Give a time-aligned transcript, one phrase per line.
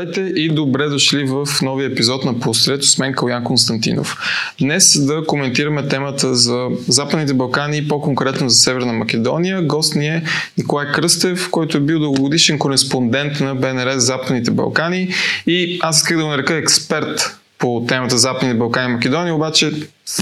[0.00, 4.16] Здравейте и добре дошли в новия епизод на Пострето с мен Калян Константинов.
[4.60, 9.62] Днес да коментираме темата за Западните Балкани и по-конкретно за Северна Македония.
[9.62, 10.22] Гост ни е
[10.58, 15.08] Николай Кръстев, който е бил дългогодишен кореспондент на БНР за Западните Балкани
[15.46, 19.70] и аз исках да го нарека експерт по темата Западни Балкани и Македония, обаче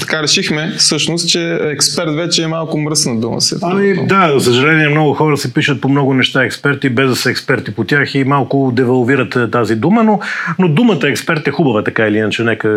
[0.00, 3.40] така решихме всъщност, че експерт вече е малко мръсна дума.
[3.40, 7.16] Се ами да, за съжаление много хора се пишат по много неща експерти, без да
[7.16, 10.20] са експерти по тях и малко девалвират е, тази дума, но,
[10.58, 12.68] но думата експерт е хубава така или иначе, нека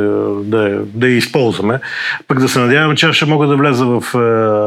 [0.44, 1.80] да, да я използваме.
[2.28, 4.04] Пък да се надявам, че аз ще мога да влеза в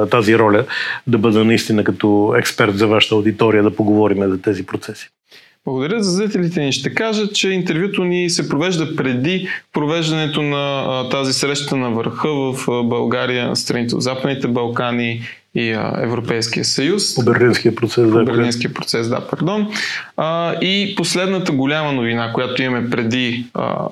[0.07, 0.65] е, тази роля,
[1.07, 5.09] да бъда наистина като експерт за вашата аудитория, да поговорим за тези процеси.
[5.65, 6.73] Благодаря за зрителите ни.
[6.73, 12.29] Ще кажа, че интервюто ни се провежда преди провеждането на а, тази среща на върха
[12.29, 15.23] в а, България, страните от Западните Балкани
[15.55, 17.15] и а, Европейския съюз.
[17.15, 18.19] По Берлинския процес, да.
[18.19, 19.73] По Берлинския процес, да, пардон.
[20.17, 23.89] А, и последната голяма новина, която имаме преди а,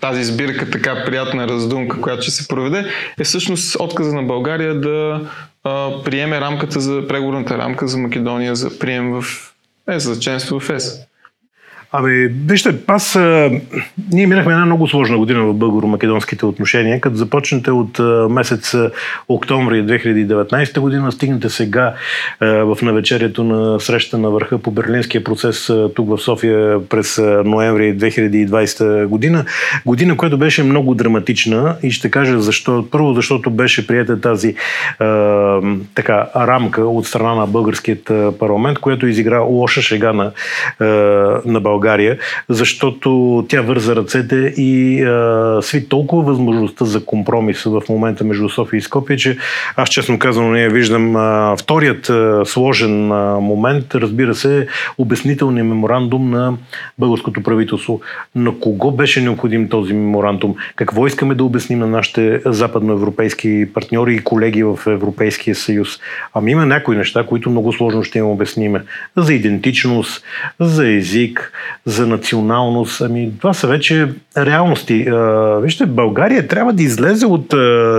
[0.00, 2.86] тази сбирка, така приятна раздумка, която ще се проведе,
[3.18, 5.20] е всъщност отказа на България да
[5.64, 9.24] а, приеме рамката за преговорната рамка за Македония за прием в
[9.88, 11.00] е, за членство в ЕС.
[11.96, 13.50] Абе, вижте, аз, а,
[14.12, 18.76] ние минахме една много сложна година в българо-македонските отношения, като започнете от а, месец
[19.28, 21.94] октомври 2019 година, стигнете сега
[22.40, 27.18] а, в навечерието на среща на върха по Берлинския процес а, тук в София през
[27.18, 29.44] а, ноември 2020 година.
[29.86, 32.86] Година, която беше много драматична и ще кажа защо.
[32.90, 34.54] Първо, защото беше прията тази
[34.98, 35.60] а,
[35.94, 40.32] така, рамка от страна на българският парламент, която изигра лоша шега на,
[40.80, 40.84] а,
[41.44, 42.18] на България България,
[42.48, 48.78] защото тя върза ръцете и а, сви толкова възможността за компромис в момента между София
[48.78, 49.36] и Скопия, че
[49.76, 51.16] аз честно казано не я виждам.
[51.16, 54.66] А, вторият а, сложен а, момент, разбира се,
[54.98, 56.54] обяснителният меморандум на
[56.98, 58.00] българското правителство.
[58.34, 60.54] На кого беше необходим този меморандум?
[60.76, 65.88] Какво искаме да обясним на нашите западноевропейски партньори и колеги в Европейския съюз?
[66.34, 68.82] Ами има някои неща, които много сложно ще им обясниме.
[69.16, 70.24] За идентичност,
[70.60, 71.52] за език,
[71.84, 73.00] за националност.
[73.00, 75.06] Ами, това са вече реалности.
[75.62, 77.54] Вижте, България трябва да излезе от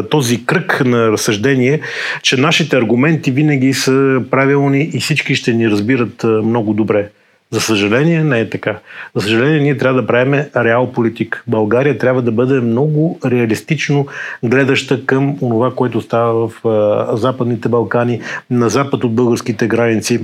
[0.09, 1.79] този кръг на разсъждение,
[2.21, 7.09] че нашите аргументи винаги са правилни и всички ще ни разбират много добре.
[7.51, 8.79] За съжаление не е така.
[9.15, 11.43] За съжаление ние трябва да правим реал политик.
[11.47, 14.07] България трябва да бъде много реалистично
[14.43, 20.19] гледаща към това, което става в Западните Балкани, на запад от българските граници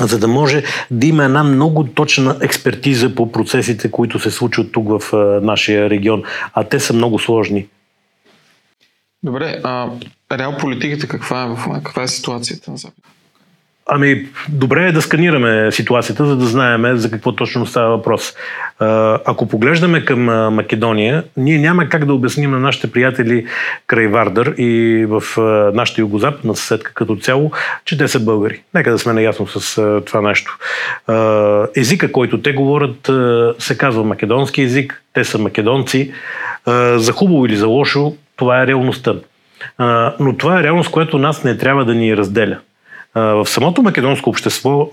[0.00, 4.88] за да може да има една много точна експертиза по процесите, които се случват тук
[4.88, 6.22] в нашия регион.
[6.54, 7.66] А те са много сложни.
[9.22, 9.90] Добре, а
[10.32, 11.82] реал политиката каква е в?
[11.82, 13.04] Каква е ситуацията на Запад?
[13.90, 18.34] Ами, добре е да сканираме ситуацията, за да знаем за какво точно става въпрос.
[19.26, 23.46] Ако поглеждаме към Македония, ние няма как да обясним на нашите приятели
[23.86, 25.22] край Вардър и в
[25.74, 27.52] нашата югозападна съседка като цяло,
[27.84, 28.62] че те са българи.
[28.74, 30.58] Нека да сме наясно с това нещо.
[31.76, 33.10] Езика, който те говорят,
[33.58, 36.12] се казва македонски език, те са македонци.
[36.94, 39.14] За хубаво или за лошо, това е реалността.
[40.20, 42.58] Но това е реалност, която нас не трябва да ни разделя.
[43.18, 44.88] В самото македонско общество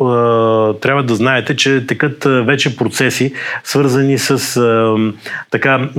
[0.81, 4.59] трябва да знаете, че текат вече процеси, свързани с
[5.51, 5.89] така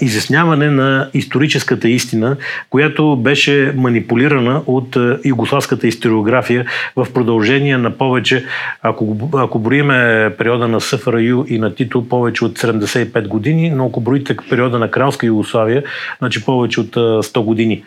[0.00, 2.36] изясняване на историческата истина,
[2.70, 6.66] която беше манипулирана от югославската историография
[6.96, 8.44] в продължение на повече,
[8.82, 14.00] ако, ако броиме периода на СФРЮ и на Тито, повече от 75 години, но ако
[14.00, 15.82] броите периода на Кралска Югославия,
[16.18, 17.82] значи повече от 100 години.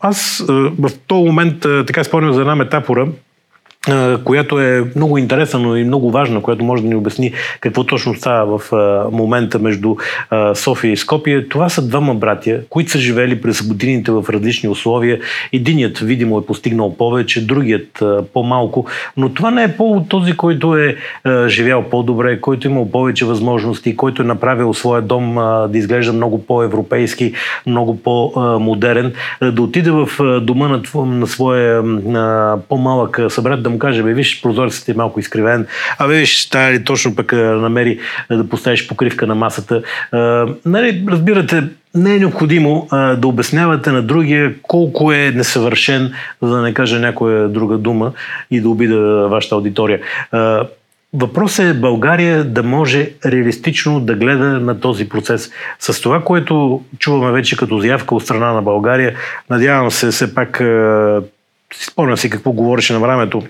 [0.00, 3.14] Аз в този момент така спомням за една tapurăm
[4.24, 8.58] която е много интересна, и много важна, която може да ни обясни какво точно става
[8.58, 8.72] в
[9.12, 9.96] момента между
[10.54, 11.48] София и Скопия.
[11.48, 15.20] Това са двама братя, които са живели през годините в различни условия.
[15.52, 18.02] Единият, видимо, е постигнал повече, другият
[18.32, 18.86] по-малко,
[19.16, 20.96] но това не е по този, който е
[21.46, 25.34] живял по-добре, който е имал повече възможности, който е направил своя дом
[25.68, 27.32] да изглежда много по-европейски,
[27.66, 29.12] много по-модерен,
[29.52, 30.08] да отиде в
[30.40, 31.82] дома на, своя
[32.68, 35.66] по-малък събрат, да му каже, бе, виж, прозорецът е малко изкривен,
[35.98, 37.98] а бе, виж, тая ли точно пък намери
[38.30, 39.82] да поставиш покривка на масата.
[40.66, 41.62] Нали, разбирате,
[41.94, 46.98] не е необходимо а, да обяснявате на другия колко е несъвършен, за да не кажа
[46.98, 48.12] някоя друга дума
[48.50, 50.00] и да обида вашата аудитория.
[50.32, 50.66] А,
[51.14, 55.50] Въпросът е България да може реалистично да гледа на този процес.
[55.78, 59.14] С това, което чуваме вече като заявка от страна на България,
[59.50, 60.62] надявам се все пак,
[61.74, 63.42] спомням си какво говореше на времето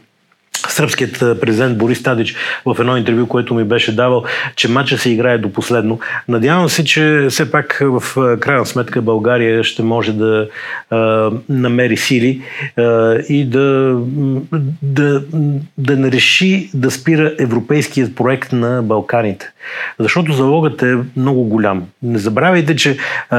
[0.69, 2.35] сръбският президент Борис Тадич
[2.67, 4.25] в едно интервю, което ми беше давал,
[4.57, 6.01] че матча се играе до последно.
[6.29, 8.03] Надявам се, че все пак в
[8.41, 10.49] крайна сметка България ще може да
[10.91, 12.43] а, намери сили
[12.77, 13.99] а, и да,
[14.83, 15.23] да,
[15.79, 19.53] да не реши да спира европейският проект на Балканите.
[19.99, 21.83] Защото залогът е много голям.
[22.03, 22.97] Не забравяйте, че
[23.31, 23.39] а,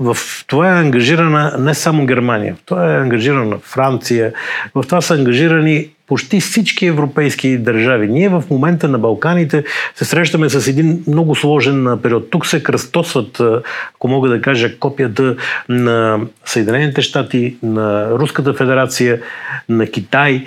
[0.00, 0.16] в
[0.46, 4.32] това е ангажирана не само Германия, в това е ангажирана Франция,
[4.74, 8.08] в това са ангажирани почти всички европейски държави.
[8.08, 9.64] Ние в момента на Балканите
[9.94, 12.30] се срещаме с един много сложен период.
[12.30, 13.40] Тук се кръстосват,
[13.94, 15.36] ако мога да кажа, копията
[15.68, 19.20] на Съединените щати, на Руската федерация,
[19.68, 20.44] на Китай.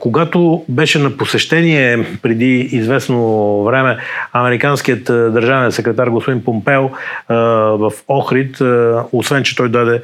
[0.00, 3.98] Когато беше на посещение преди известно време
[4.32, 6.90] американският държавен секретар господин Помпео
[7.78, 8.58] в Охрид,
[9.12, 10.02] освен че той даде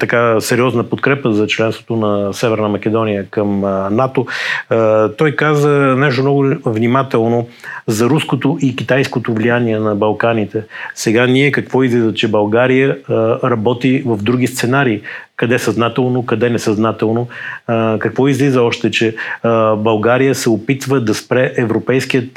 [0.00, 4.26] така сериозна подкрепа за членството на Северна Македония към НАТО.
[5.16, 7.48] Той каза нещо много внимателно
[7.86, 10.62] за руското и китайското влияние на Балканите.
[10.94, 12.98] Сега ние какво излиза, че България
[13.44, 15.02] работи в други сценарии
[15.36, 17.28] къде съзнателно, къде несъзнателно.
[17.98, 19.16] какво излиза още, че
[19.76, 22.34] България се опитва да спре европейският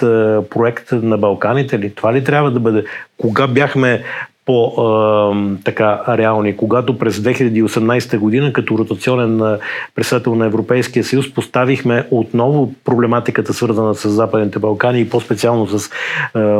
[0.50, 1.96] проект на Балканите ли?
[1.96, 2.84] Това ли трябва да бъде?
[3.18, 4.04] Кога бяхме
[4.48, 6.58] по-така реални.
[6.58, 9.58] Когато през 2018 година като ротационен
[9.96, 15.90] председател на Европейския съюз поставихме отново проблематиката свързана с Западните Балкани и по-специално с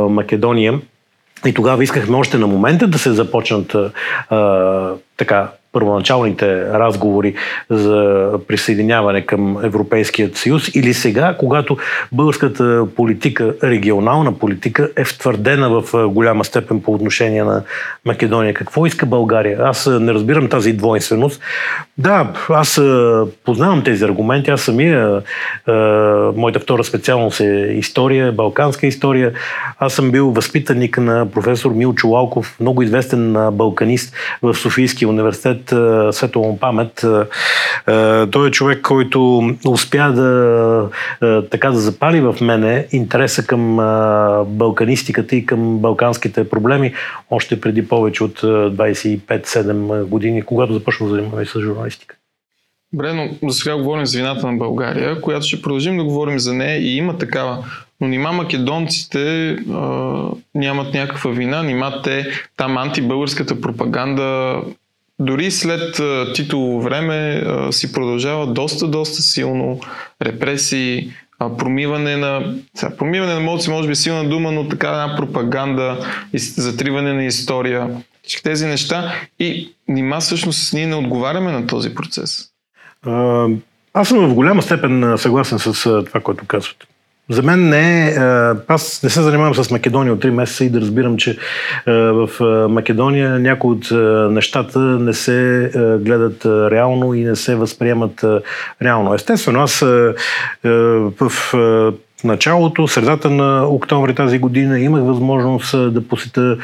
[0.08, 0.80] Македония.
[1.46, 3.76] И тогава искахме още на момента да се започнат
[4.30, 7.34] а, така първоначалните разговори
[7.70, 11.76] за присъединяване към Европейският съюз или сега, когато
[12.12, 17.62] българската политика, регионална политика е втвърдена в голяма степен по отношение на
[18.04, 18.54] Македония.
[18.54, 19.58] Какво иска България?
[19.62, 21.40] Аз не разбирам тази двойственост.
[21.98, 22.80] Да, аз
[23.44, 24.50] познавам тези аргументи.
[24.50, 25.22] Аз самия,
[26.36, 29.32] моята втора специалност е история, балканска история.
[29.78, 36.14] Аз съм бил възпитаник на професор Милчо Лалков, много известен балканист в Софийския университет след
[36.14, 37.04] светло памет.
[38.30, 40.88] Той е човек, който успя да,
[41.50, 43.76] така да запали в мене интереса към
[44.48, 46.94] балканистиката и към балканските проблеми
[47.30, 52.14] още преди повече от 25-7 години, когато започна да занимаваме с журналистика.
[52.92, 56.54] Добре, но за сега говорим за вината на България, която ще продължим да говорим за
[56.54, 57.64] нея и има такава.
[58.00, 59.76] Но нима македонците а,
[60.54, 62.26] нямат някаква вина, нима те
[62.56, 64.60] там антибългарската пропаганда
[65.18, 66.00] дори след
[66.34, 69.80] Тито време си продължава доста, доста силно
[70.22, 71.12] репресии,
[71.58, 72.54] промиване на...
[72.74, 77.88] Сега, промиване на емоции може би силна дума, но така една пропаганда, затриване на история,
[78.22, 79.14] всички тези неща.
[79.38, 82.48] И нима всъщност ние не отговаряме на този процес.
[83.94, 86.86] Аз съм в голяма степен съгласен с това, което казвате.
[87.30, 88.14] За мен не е.
[88.68, 91.38] Аз не се занимавам с Македония от 3 месеца и да разбирам, че
[91.86, 92.28] в
[92.70, 93.90] Македония някои от
[94.32, 95.70] нещата не се
[96.00, 98.24] гледат реално и не се възприемат
[98.82, 99.14] реално.
[99.14, 99.80] Естествено, аз
[101.20, 101.32] в
[102.20, 106.56] в началото, средата на октомври тази година имах възможност да посета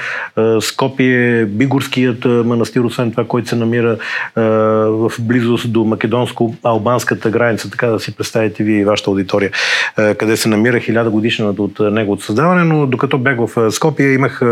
[0.61, 3.97] Скопие, Бигорският манастир, освен това, който се намира
[4.37, 9.51] в близост до македонско-албанската граница, така да си представите вие и вашата аудитория,
[9.97, 14.43] къде се намира хиляда годишната от неговото създаване, но докато бях в Скопие, имах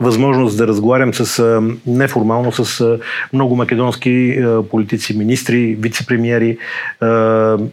[0.00, 2.98] възможност да разговарям с неформално с
[3.32, 6.58] много македонски политици, министри, вице-премьери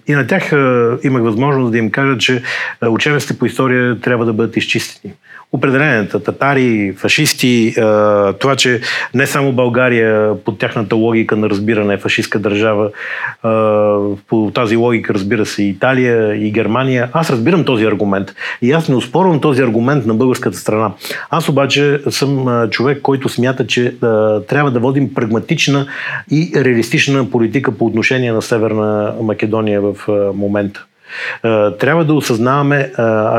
[0.08, 0.52] и на тях
[1.04, 2.42] имах възможност да им кажа, че
[2.88, 5.14] учебниците по история трябва да бъдат изчистени.
[5.52, 7.74] Определенията, татари, фашисти,
[8.40, 8.82] това, че
[9.14, 12.90] не само България под тяхната логика на разбиране е фашистска държава,
[14.28, 17.10] по тази логика разбира се и Италия и Германия.
[17.14, 20.92] Аз разбирам този аргумент и аз не успорвам този аргумент на българската страна.
[21.30, 23.96] Аз обаче съм човек, който смята, че
[24.48, 25.88] трябва да водим прагматична
[26.32, 29.96] и реалистична политика по отношение на Северна Македония в
[30.36, 30.86] момента.
[31.44, 32.92] Е, трябва да осъзнаваме е,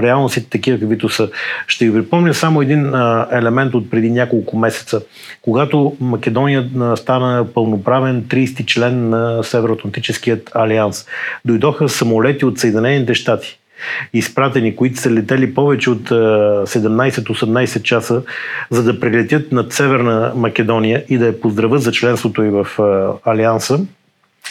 [0.02, 1.30] реалностите такива, каквито са.
[1.66, 5.02] Ще ви припомня само един е, елемент от преди няколко месеца,
[5.42, 11.06] когато Македония стана пълноправен 30 член на Североатлантическият алианс.
[11.44, 13.58] Дойдоха самолети от Съединените щати
[14.12, 18.22] изпратени, които са летели повече от 17-18 часа,
[18.70, 22.66] за да прилетят над Северна Македония и да я поздравят за членството и в
[23.24, 23.80] Алианса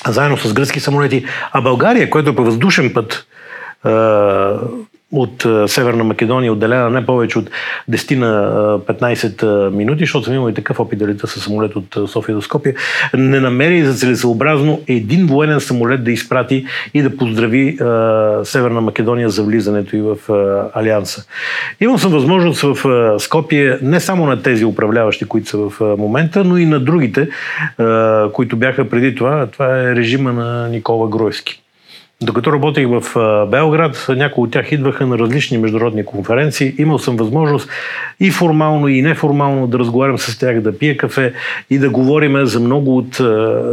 [0.07, 1.25] заедно с гръцки самолети.
[1.51, 3.27] А България, което е по въздушен път,
[5.11, 7.49] от Северна Македония, отделена не повече от
[7.91, 12.09] 10 на 15 минути, защото съм имал и такъв опит да лета с самолет от
[12.09, 12.75] София до Скопия,
[13.13, 17.77] не намери за целесообразно един военен самолет да изпрати и да поздрави
[18.43, 20.17] Северна Македония за влизането и в
[20.73, 21.25] Алианса.
[21.81, 26.57] Имал съм възможност в Скопие не само на тези управляващи, които са в момента, но
[26.57, 27.29] и на другите,
[28.33, 29.47] които бяха преди това.
[29.47, 31.61] Това е режима на Никола Гройски.
[32.23, 33.03] Докато работех в
[33.51, 36.75] Белград, някои от тях идваха на различни международни конференции.
[36.77, 37.69] Имал съм възможност
[38.19, 41.33] и формално, и неформално да разговарям с тях, да пия кафе
[41.69, 43.19] и да говорим за много от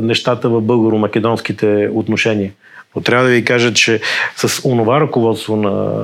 [0.02, 2.52] нещата в българо-македонските отношения.
[2.96, 4.00] Но трябва да ви кажа, че
[4.36, 6.02] с онова ръководство на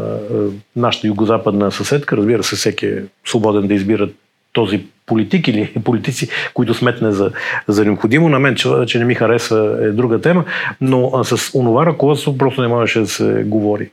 [0.77, 4.09] нашата югозападна съседка, разбира се, всеки е свободен да избира
[4.53, 7.33] този политик или политици, които сметне за,
[7.69, 8.29] за необходимо.
[8.29, 10.45] На мен, че, че не ми харесва е друга тема,
[10.81, 13.91] но а, с онова ръководство просто не можеше да се говори.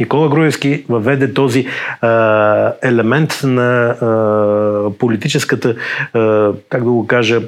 [0.00, 1.66] Никола Груевски въведе този
[2.00, 5.74] а, елемент на а, политическата,
[6.12, 7.42] а, как да го кажа,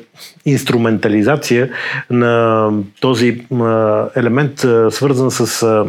[0.46, 1.70] инструментализация
[2.10, 5.86] на този а, елемент, а, свързан с а,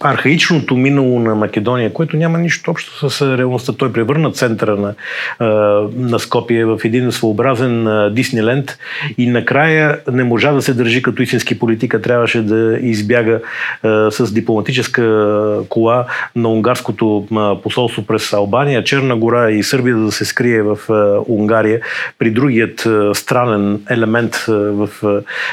[0.00, 3.72] архаичното минало на Македония, което няма нищо общо с реалността.
[3.72, 4.94] Той превърна центъра на,
[5.96, 8.78] на Скопие в един своеобразен Дисниленд
[9.18, 12.02] и накрая не можа да се държи като истински политика.
[12.02, 13.40] Трябваше да избяга
[14.10, 15.02] с дипломатическа
[15.68, 17.26] кола на унгарското
[17.62, 20.78] посолство през Албания, Черна гора и Сърбия да се скрие в
[21.28, 21.80] Унгария
[22.18, 24.88] при другият странен елемент в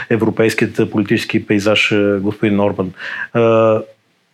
[0.10, 2.92] европейският политически пейзаж господин Орбан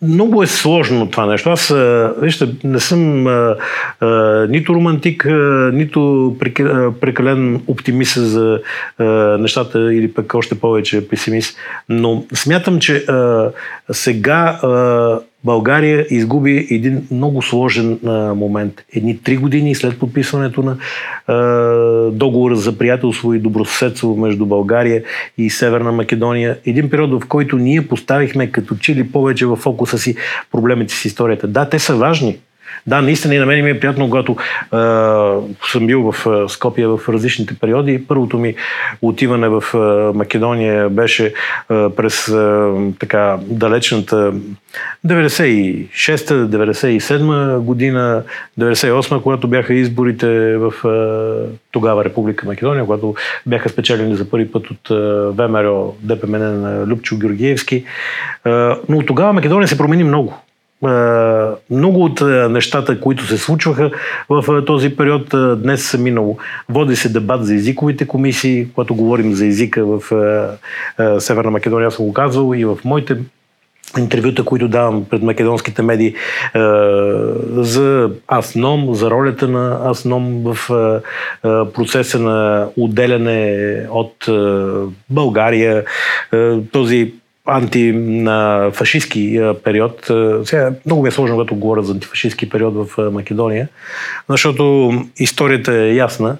[0.02, 1.50] много е сложно това нещо.
[1.50, 1.74] Аз,
[2.22, 3.56] вижте, не съм а,
[4.00, 4.08] а,
[4.50, 6.36] нито романтик, а, нито
[7.02, 8.60] прекален оптимист за
[8.98, 9.04] а,
[9.38, 11.58] нещата или пък още повече песимист,
[11.90, 13.52] но смятам, че а,
[13.92, 18.74] сега а, България изгуби един много сложен а, момент.
[18.94, 20.78] Едни три години след подписването на
[21.28, 21.36] а,
[22.12, 25.04] договора за приятелство и добросъседство между България
[25.38, 26.58] и Северна Македония.
[26.66, 30.16] Един период, в който ние поставихме като чили повече в фокуса си
[30.52, 31.48] проблемите с историята.
[31.48, 32.38] Да, те са важни.
[32.88, 34.36] Да, наистина и на мен ми е приятно, когато е,
[35.72, 38.06] съм бил в Скопия в различните периоди.
[38.08, 38.56] Първото ми
[39.02, 39.78] отиване в е,
[40.18, 41.32] Македония беше е,
[41.70, 42.70] през е,
[43.00, 44.34] така далечната
[45.06, 48.24] 96-97 година,
[48.60, 50.90] 98 когато бяха изборите в е,
[51.72, 54.94] тогава Република Македония, когато бяха спечелени за първи път от е,
[55.32, 57.76] ВМРО ДПМН на Любчо Георгиевски.
[57.76, 57.84] Е,
[58.90, 60.42] но тогава Македония се промени много
[61.70, 63.92] много от нещата, които се случваха
[64.30, 66.38] в този период, днес са минало.
[66.70, 70.02] Води се дебат за езиковите комисии, когато говорим за езика в
[71.20, 73.18] Северна Македония, аз съм го казвал и в моите
[73.98, 76.16] интервюта, които давам пред македонските медии
[77.58, 80.70] за Асном, за ролята на Асном в
[81.74, 84.30] процеса на отделяне от
[85.10, 85.84] България,
[86.72, 87.14] този
[87.46, 90.12] антифашистски период.
[90.44, 93.68] Сега много ми е сложно, когато говоря за антифашистски период в Македония,
[94.30, 96.38] защото историята е ясна.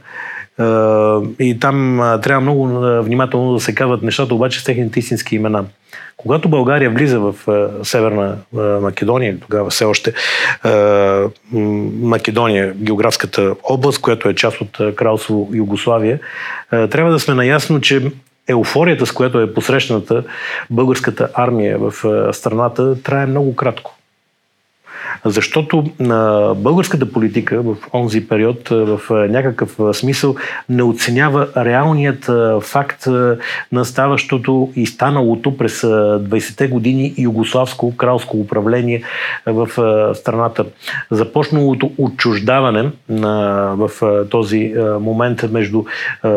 [1.40, 2.68] И там трябва много
[3.02, 5.66] внимателно да се казват нещата, обаче с техните истински имена.
[6.18, 7.36] Когато България влиза в
[7.84, 8.38] Северна
[8.82, 10.14] Македония, тогава все още
[12.02, 16.20] Македония, географската област, която е част от кралство Югославия,
[16.70, 18.12] трябва да сме наясно, че
[18.48, 20.24] еуфорията, с която е посрещната
[20.70, 21.94] българската армия в
[22.34, 23.96] страната, трае много кратко.
[25.26, 30.36] Защото а, българската политика в онзи период в а, някакъв смисъл
[30.70, 33.38] не оценява реалният а, факт а,
[33.72, 35.88] на ставащото и станалото през а,
[36.20, 39.04] 20-те години югославско кралско управление
[39.46, 40.66] в а, страната.
[41.12, 45.84] Започналото отчуждаване на, в а, този а, момент между
[46.24, 46.32] а,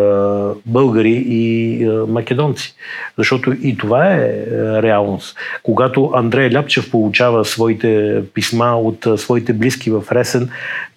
[0.67, 2.75] българи и а, македонци.
[3.19, 5.37] Защото и това е а, реалност.
[5.63, 10.49] Когато Андрей Ляпчев получава своите писма от своите близки в Ресен,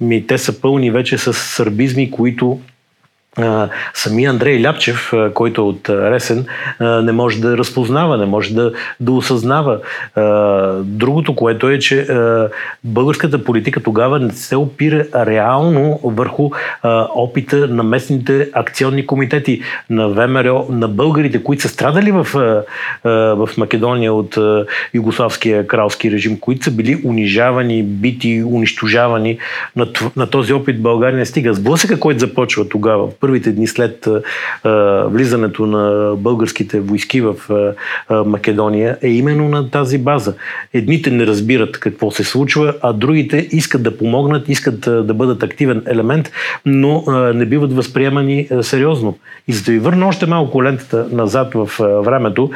[0.02, 2.60] ми те са пълни вече с сърбизми, които
[3.94, 6.46] самия Андрей Ляпчев, който е от Ресен,
[6.80, 9.80] не може да разпознава, не може да, да осъзнава.
[10.84, 12.08] Другото, което е, че
[12.84, 16.50] българската политика тогава не се опира реално върху
[17.16, 22.28] опита на местните акционни комитети, на ВМРО, на българите, които са страдали в,
[23.36, 24.38] в Македония от
[24.94, 29.38] югославския кралски режим, които са били унижавани, бити, унищожавани.
[29.76, 31.54] На, на този опит България не стига.
[31.54, 34.08] Сблъсъка, който започва тогава първите дни след
[35.06, 37.36] влизането на българските войски в
[38.26, 40.34] Македония е именно на тази база.
[40.74, 45.84] Едните не разбират какво се случва, а другите искат да помогнат, искат да бъдат активен
[45.88, 46.32] елемент,
[46.66, 47.04] но
[47.36, 49.18] не биват възприемани сериозно.
[49.48, 52.52] И за да ви върна още малко лентата назад в времето,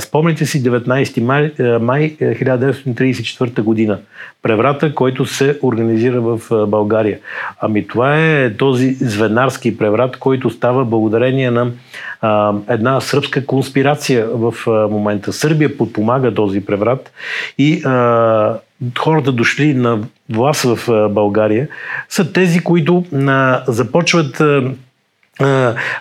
[0.00, 3.98] спомните си 19 май, май 1934 година.
[4.48, 7.18] Преврата, който се организира в България.
[7.60, 11.70] Ами това е този звенарски преврат, който става благодарение на
[12.20, 15.32] а, една сръбска конспирация в а, момента.
[15.32, 17.12] Сърбия подпомага този преврат
[17.58, 18.58] и а,
[18.98, 19.98] хората дошли на
[20.30, 21.68] власт в България
[22.08, 23.04] са тези, които
[23.66, 24.42] започват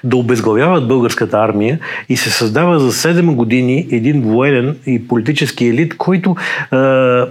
[0.04, 1.80] да обезглавяват българската армия
[2.10, 6.36] и се създава за 7 години един военен и политически елит, който
[6.72, 6.78] а,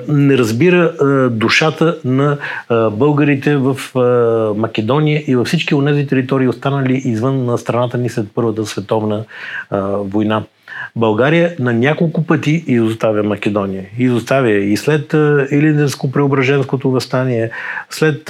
[0.08, 4.00] не разбира а, душата на а, българите в а,
[4.60, 9.24] Македония и във всички от тези територии, останали извън на страната ни след Първата световна
[9.70, 10.42] а, война.
[10.96, 13.84] България на няколко пъти изоставя Македония.
[13.98, 17.50] Изоставя и след Илинденско-преображенското възстание,
[17.90, 18.22] след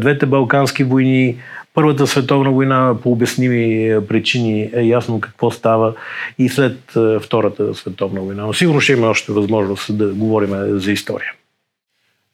[0.00, 1.36] двете Балкански войни,
[1.74, 5.94] Първата световна война по обясними причини е ясно какво става
[6.38, 6.78] и след
[7.22, 8.46] Втората световна война.
[8.46, 11.32] Но сигурно ще има още възможност да говорим за история.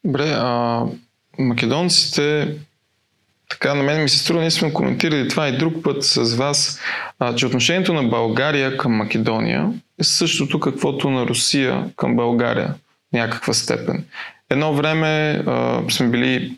[0.04, 0.82] Добре, а
[1.38, 2.56] македонците
[3.48, 6.80] така, на мен ми се струва, ние сме коментирали това и друг път с вас,
[7.18, 12.74] а, че отношението на България към Македония е същото каквото на Русия към България
[13.12, 14.04] някаква степен.
[14.50, 16.56] Едно време а, сме били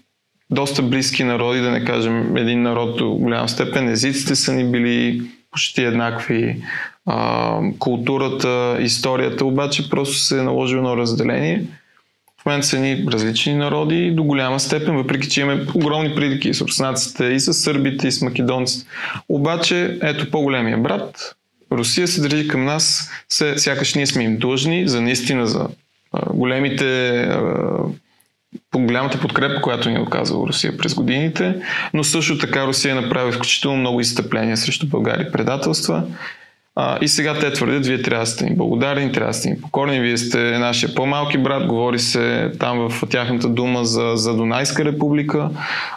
[0.51, 3.89] доста близки народи, да не кажем един народ до голяма степен.
[3.89, 6.63] Езиците са ни били почти еднакви,
[7.07, 11.65] а, културата, историята, обаче просто се е наложило едно разделение.
[12.43, 16.61] В момента са ни различни народи до голяма степен, въпреки че имаме огромни прилики с
[16.61, 18.87] руснаците и с сърбите и с македонците.
[19.29, 21.35] Обаче, ето по-големия брат,
[21.73, 23.11] Русия се държи към нас,
[23.57, 25.69] сякаш ние сме им длъжни за наистина за
[26.13, 27.41] а, големите а,
[28.71, 31.55] по голямата подкрепа, която ни е оказала Русия през годините,
[31.95, 36.03] но също така Русия направи изключително много изстъпления срещу България предателства.
[36.81, 39.61] А, и сега те твърдят, вие трябва да сте ни благодарни, трябва да сте ни
[39.61, 44.85] покорни, вие сте нашия по-малки брат, говори се там в тяхната дума за, за Дунайска
[44.85, 45.51] република,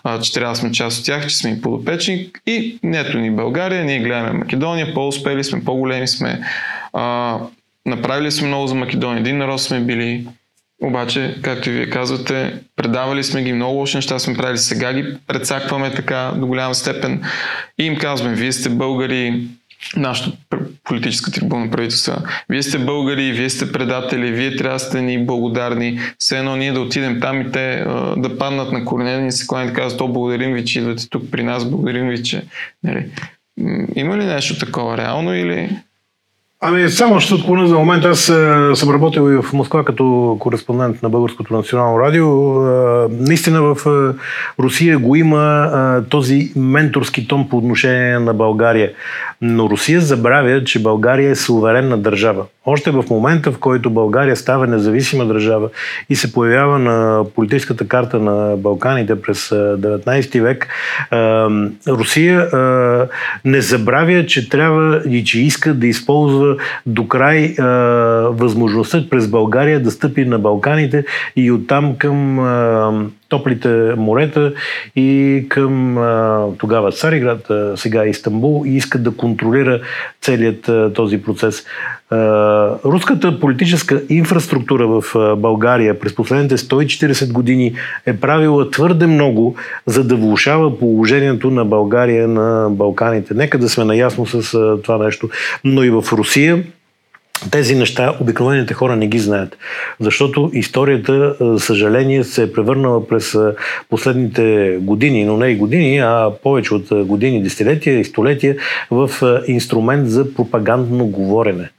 [0.04, 2.30] а, че трябва да сме част от тях, че сме и подопечни.
[2.48, 6.42] И нето ни България, ние гледаме Македония, по-успели сме, по-големи сме.
[6.94, 7.38] А,
[7.86, 10.28] направили сме много за Македония, един народ сме били,
[10.82, 15.18] обаче, както и вие казвате, предавали сме ги много лоши неща, сме правили сега ги
[15.28, 17.24] предсакваме така до голяма степен
[17.80, 19.48] и им казваме, вие сте българи,
[19.98, 20.38] нашата
[20.84, 22.14] политическа трибуна правителство.
[22.50, 26.00] Вие сте българи, вие сте предатели, вие трябва да сте ни благодарни.
[26.18, 27.86] Все едно ние да отидем там и те
[28.18, 31.32] да паднат на колене и се кланят и казват, то благодарим ви, че идвате тук
[31.32, 32.44] при нас, благодарим ви, че...
[32.84, 33.06] Нали.
[33.96, 35.70] Има ли нещо такова реално или...
[36.64, 38.06] Ами, само ще отклоня за момент.
[38.06, 42.56] Аз а, съм работил и в Москва като кореспондент на Българското национално радио.
[42.62, 44.14] А, наистина в а,
[44.64, 48.92] Русия го има този менторски тон по отношение на България.
[49.42, 52.46] Но Русия забравя, че България е суверенна държава.
[52.66, 55.70] Още в момента, в който България става независима държава
[56.10, 60.68] и се появява на политическата карта на Балканите през 19 век,
[61.88, 62.50] Русия
[63.46, 66.51] не забравя, че трябва и че иска да използва
[66.86, 67.56] до край
[68.30, 72.40] възможността през България да стъпи на Балканите и оттам към
[73.32, 74.54] топлите морета
[74.96, 79.82] и към а, тогава Цариград, а, сега Истанбул и искат да контролира
[80.22, 81.66] целият а, този процес.
[82.10, 82.18] А,
[82.86, 87.74] руската политическа инфраструктура в а, България през последните 140 години
[88.06, 93.34] е правила твърде много, за да влушава положението на България на Балканите.
[93.34, 95.30] Нека да сме наясно с а, това нещо.
[95.64, 96.64] Но и в Русия
[97.52, 99.58] тези неща обикновените хора не ги знаят.
[100.00, 103.38] Защото историята, за съжаление, се е превърнала през
[103.90, 108.56] последните години, но не и години, а повече от години, десетилетия и столетия
[108.92, 109.10] в
[109.48, 111.70] инструмент за пропагандно говорене.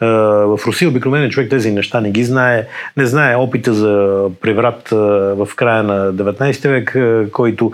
[0.00, 2.66] В Русия обикновеният човек тези неща не ги знае.
[2.96, 6.96] Не знае опита за преврат в края на 19 век,
[7.32, 7.72] който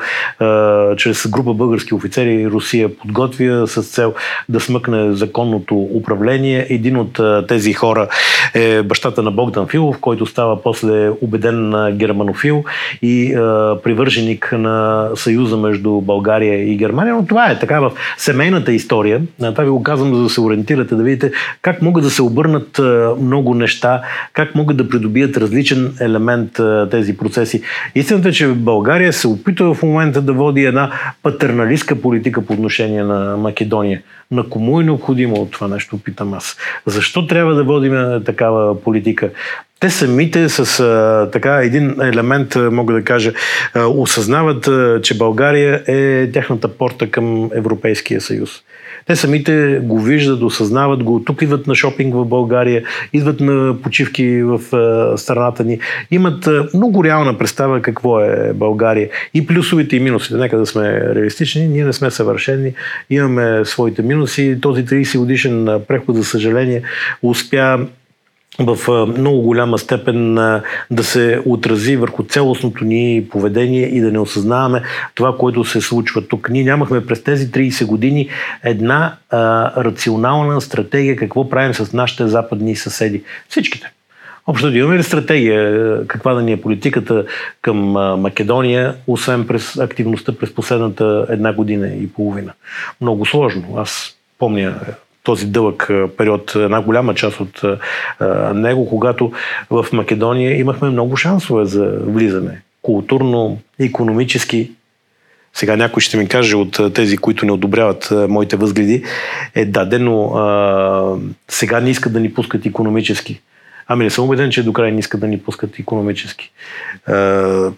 [0.97, 4.15] чрез група български офицери Русия подготвя с цел
[4.49, 6.67] да смъкне законното управление.
[6.71, 8.09] Един от тези хора
[8.55, 12.65] е бащата на Богдан Филов, който става после убеден германофил
[13.03, 13.33] и
[13.85, 17.15] привърженик на съюза между България и Германия.
[17.15, 19.23] Но това е така в семейната история.
[19.39, 22.81] Това ви го казвам, за да се ориентирате, да видите как могат да се обърнат
[23.21, 26.51] много неща, как могат да придобият различен елемент
[26.91, 27.63] тези процеси.
[27.95, 30.91] Истината е, че България се опитва в момента да води една
[31.23, 34.03] патерналистка политика по отношение на Македония.
[34.31, 36.57] На кому е необходимо от това нещо, питам аз.
[36.87, 39.31] Защо трябва да водим такава политика?
[39.81, 43.33] Те самите с а, така един елемент, мога да кажа,
[43.75, 48.64] а, осъзнават, а, че България е тяхната порта към Европейския съюз.
[49.07, 51.25] Те самите го виждат, осъзнават го.
[51.25, 54.61] Тук идват на шопинг в България, идват на почивки в
[55.19, 55.79] страната ни.
[56.11, 59.09] Имат много реална представа какво е България.
[59.35, 60.35] И плюсовите и минусите.
[60.35, 61.69] Нека да сме реалистични.
[61.69, 62.73] Ние не сме съвършени.
[63.11, 64.59] Имаме своите минуси.
[64.61, 66.83] Този 30 годишен преход, за съжаление,
[67.23, 67.87] успя
[68.59, 70.35] в много голяма степен
[70.91, 74.83] да се отрази върху цялостното ни поведение и да не осъзнаваме
[75.15, 76.51] това, което се случва тук.
[76.51, 78.29] Ние нямахме през тези 30 години
[78.65, 83.23] една а, рационална стратегия какво правим с нашите западни съседи.
[83.49, 83.93] Всичките.
[84.47, 87.25] Общо да имаме ли стратегия, каква да ни е политиката
[87.63, 87.79] към
[88.21, 92.53] Македония, освен през активността през последната една година и половина?
[93.01, 93.75] Много сложно.
[93.77, 94.75] Аз помня
[95.25, 97.63] този дълъг период, една голяма част от
[98.55, 99.33] него, когато
[99.71, 102.63] в Македония имахме много шансове за влизане.
[102.83, 104.71] Културно, економически.
[105.55, 109.05] Сега някой ще ми каже от тези, които не одобряват моите възгледи,
[109.55, 110.33] е дадено
[111.49, 113.41] сега не искат да ни пускат економически.
[113.89, 116.53] Ами не съм убеден, че до край не искат да ни пускат економически.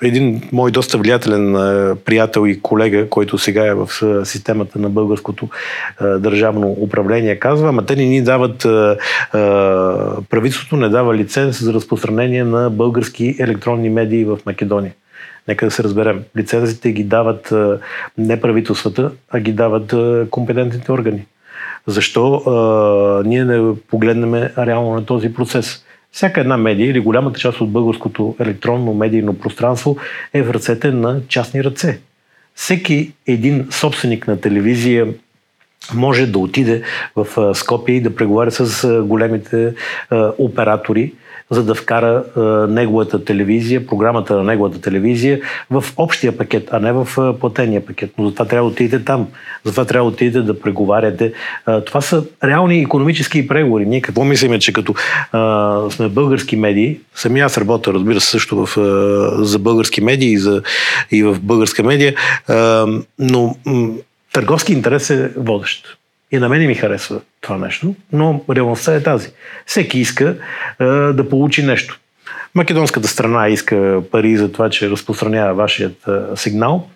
[0.03, 1.53] Един мой доста влиятелен
[2.05, 3.89] приятел и колега, който сега е в
[4.25, 5.49] системата на българското
[6.01, 8.67] държавно управление, казва, ама те не ни дават,
[10.31, 14.93] правителството не дава лиценз за разпространение на български електронни медии в Македония.
[15.49, 16.25] Нека да се разберем.
[16.37, 17.53] Лицензите ги дават
[18.19, 19.95] не правителствата, а ги дават
[20.31, 21.27] компетентните органи.
[21.87, 25.85] Защо а, ние не погледнем реално на този процес?
[26.17, 29.97] Всяка една медия или голямата част от българското електронно медийно пространство
[30.33, 31.99] е в ръцете на частни ръце.
[32.55, 35.07] Всеки един собственик на телевизия
[35.95, 36.83] може да отиде
[37.17, 39.75] в Скопие и да преговаря с големите
[40.39, 41.13] оператори,
[41.51, 46.93] за да вкара а, неговата телевизия, програмата на неговата телевизия в общия пакет, а не
[46.93, 48.11] в а, платения пакет.
[48.19, 49.29] Но затова трябва да отидете там.
[49.65, 51.33] Затова трябва да отидете да преговаряте.
[51.67, 53.87] А, това са реални економически преговори.
[53.87, 54.95] Ние какво мислиме, че като
[55.33, 60.33] а, сме български медии, сами аз работя, разбира се, също в, а, за български медии
[60.33, 60.63] и, за,
[61.11, 62.15] и в българска медия,
[62.49, 62.87] а,
[63.19, 63.89] но м-
[64.33, 65.99] търговски интерес е водещ.
[66.33, 69.29] И на мене ми харесва това нещо, но реалността е тази.
[69.67, 70.37] Всеки иска
[70.79, 72.01] а, да получи нещо.
[72.55, 76.89] Македонската страна иска пари за това, че разпространява вашият а, сигнал,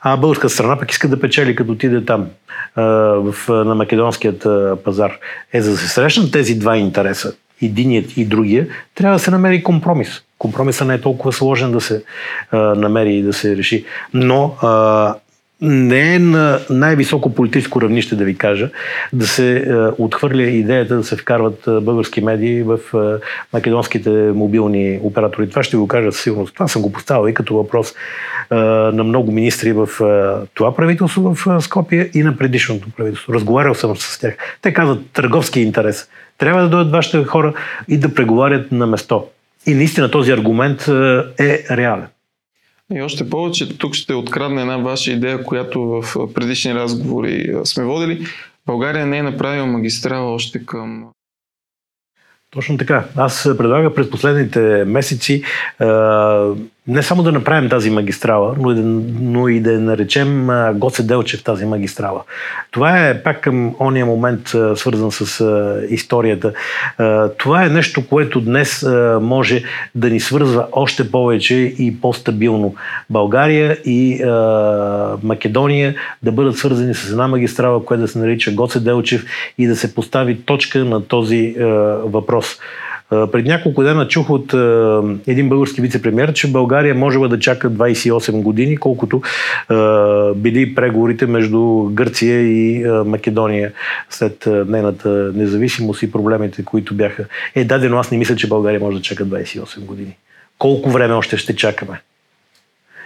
[0.00, 2.26] а българската страна пък иска да печели, като отиде там
[2.74, 5.12] а, в, на македонският а, пазар.
[5.52, 9.62] Е, за да се срещнат тези два интереса, единият и другия, трябва да се намери
[9.62, 10.22] компромис.
[10.38, 12.04] Компромисът не е толкова сложен да се
[12.50, 13.84] а, намери и да се реши.
[14.14, 15.14] Но а,
[15.60, 18.70] не е на най-високо политическо равнище, да ви кажа,
[19.12, 19.62] да се е,
[19.98, 25.50] отхвърля идеята да се вкарват е, български медии в е, македонските мобилни оператори.
[25.50, 26.54] Това ще го кажа със сигурност.
[26.54, 27.94] Това съм го поставил и като въпрос
[28.50, 33.34] е, на много министри в е, това правителство в е, Скопия и на предишното правителство.
[33.34, 34.36] Разговарял съм с тях.
[34.62, 36.08] Те казват търговски интерес.
[36.38, 37.54] Трябва да дойдат вашите хора
[37.88, 39.24] и да преговарят на место.
[39.66, 40.88] И наистина този аргумент
[41.38, 42.06] е реален.
[42.94, 46.02] И още повече, тук ще открадна една ваша идея, която в
[46.34, 48.26] предишни разговори сме водили.
[48.66, 51.06] България не е направила магистрала още към
[52.50, 53.04] точно така.
[53.16, 55.42] Аз предлагам през последните месеци
[56.88, 58.82] не само да направим тази магистрала, но и да,
[59.20, 62.22] но и да наречем Гоце Делчев тази магистрала.
[62.70, 65.44] Това е пак към ония момент свързан с
[65.90, 66.52] историята.
[67.38, 68.86] Това е нещо, което днес
[69.20, 69.62] може
[69.94, 72.74] да ни свързва още повече и по-стабилно.
[73.10, 74.24] България и
[75.22, 79.24] Македония да бъдат свързани с една магистрала, която да се нарича Гоце Делчев
[79.58, 81.54] и да се постави точка на този
[82.04, 82.58] въпрос.
[83.10, 84.54] Пред няколко дена чух от
[85.26, 89.22] един български вице-премьер, че България може да чака 28 години, колкото
[90.36, 93.72] били преговорите между Гърция и Македония
[94.10, 97.24] след нейната независимост и проблемите, които бяха.
[97.54, 100.16] Е, дадено аз не мисля, че България може да чака 28 години.
[100.58, 102.00] Колко време още ще чакаме?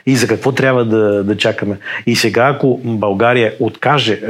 [0.07, 1.79] и за какво трябва да, да чакаме.
[2.07, 4.27] И сега, ако България откаже е,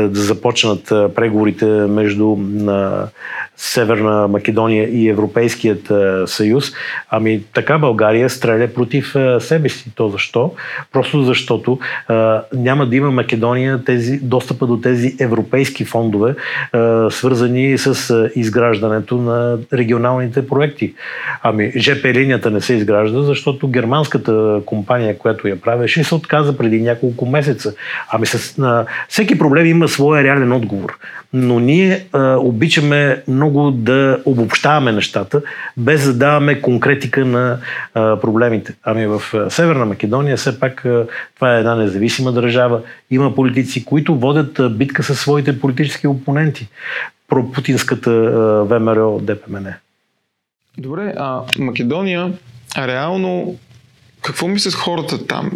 [0.00, 2.36] да започнат преговорите между
[3.56, 5.92] Северна Македония и Европейският
[6.26, 6.72] съюз.
[7.10, 9.90] Ами така България стреля против себе си.
[9.94, 10.52] То защо?
[10.92, 16.34] Просто защото а, няма да има Македония тези, достъпа до тези европейски фондове,
[16.72, 20.94] а, свързани с а, изграждането на регионалните проекти.
[21.42, 26.82] Ами ЖП линията не се изгражда, защото германската компания, която я правеше, се отказа преди
[26.82, 27.74] няколко месеца.
[28.12, 30.98] Ами с, а, всеки проблем има своя реален отговор.
[31.38, 35.42] Но ние а, обичаме много да обобщаваме нещата,
[35.76, 37.58] без да даваме конкретика на
[37.94, 38.74] а, проблемите.
[38.84, 42.80] Ами в Северна Македония все пак а, това е една независима държава.
[43.10, 46.68] Има политици, които водят а, битка със своите политически опоненти.
[47.28, 49.66] Про путинската а, ВМРО ДПМН.
[50.78, 52.32] Добре, а Македония,
[52.78, 53.56] реално,
[54.22, 55.50] какво мислят хората там?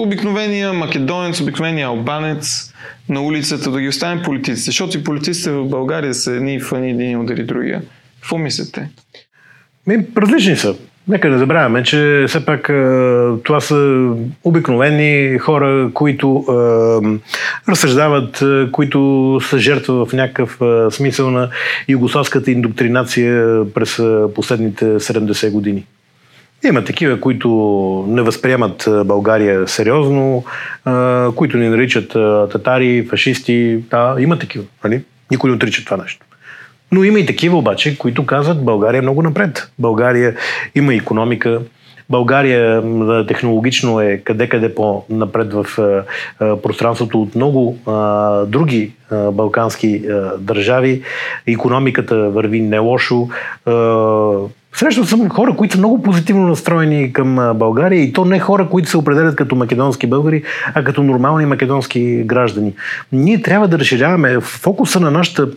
[0.00, 2.72] Обикновения македонец, обикновения албанец
[3.08, 7.20] на улицата, да ги оставим политиците, защото и политиците в България са едни фани един
[7.20, 7.82] удари другия.
[8.20, 8.88] Какво мислите?
[9.86, 10.74] Ми, различни са.
[11.08, 12.66] Нека не забравяме, че все пак
[13.44, 14.10] това са
[14.44, 16.52] обикновени хора, които е,
[17.70, 20.58] разсъждават, които са жертва в някакъв
[20.90, 21.48] смисъл на
[21.88, 24.02] югославската индоктринация през
[24.34, 25.86] последните 70 години.
[26.64, 27.48] Има такива, които
[28.08, 30.44] не възприемат България сериозно,
[31.36, 32.08] които ни наричат
[32.50, 33.76] татари, фашисти.
[33.90, 34.64] Да, има такива.
[34.84, 35.04] Нали?
[35.30, 36.26] Никой не отрича това нещо.
[36.92, 39.70] Но има и такива обаче, които казват България е много напред.
[39.78, 40.36] България
[40.74, 41.60] има економика,
[42.10, 42.82] България
[43.26, 45.66] технологично е къде-къде по-напред в
[46.38, 47.78] пространството от много
[48.46, 48.92] други
[49.32, 50.02] балкански
[50.38, 51.02] държави.
[51.46, 53.28] Економиката върви не лошо.
[54.74, 58.90] Срещал съм хора, които са много позитивно настроени към България и то не хора, които
[58.90, 60.42] се определят като македонски българи,
[60.74, 62.72] а като нормални македонски граждани.
[63.12, 65.48] Ние трябва да разширяваме фокуса на нашата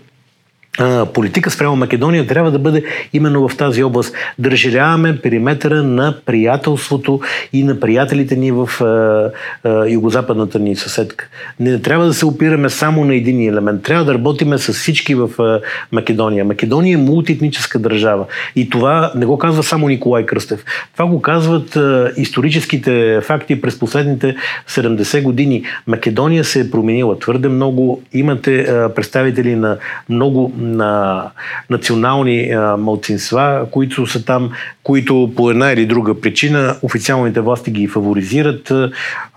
[1.14, 2.84] политика спрямо Македония трябва да бъде
[3.14, 4.16] именно в тази област.
[4.40, 7.22] Да разширяваме периметъра на приятелството
[7.54, 9.32] и на приятелите ни в а,
[9.64, 11.28] а, югозападната ни съседка.
[11.60, 13.84] Не трябва да се опираме само на един елемент.
[13.84, 16.46] Трябва да работиме с всички в а, Македония.
[16.46, 18.26] Македония е мултиетническа държава.
[18.56, 20.66] И това не го казва само Николай Кръстев.
[20.94, 21.78] Това го казват
[22.18, 24.36] историческите факти през последните
[24.70, 25.64] 70 години.
[25.88, 28.02] Македония се е променила твърде много.
[28.14, 29.78] Имате представители на
[30.10, 31.30] много на
[31.70, 34.52] национални а, малцинства, които са там,
[34.84, 38.72] които по една или друга причина официалните власти ги фаворизират.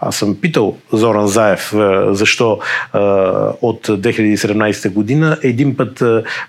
[0.01, 1.73] Аз съм питал Зоран Заев
[2.11, 2.59] защо
[2.93, 3.01] а,
[3.63, 6.03] от 2017 година един път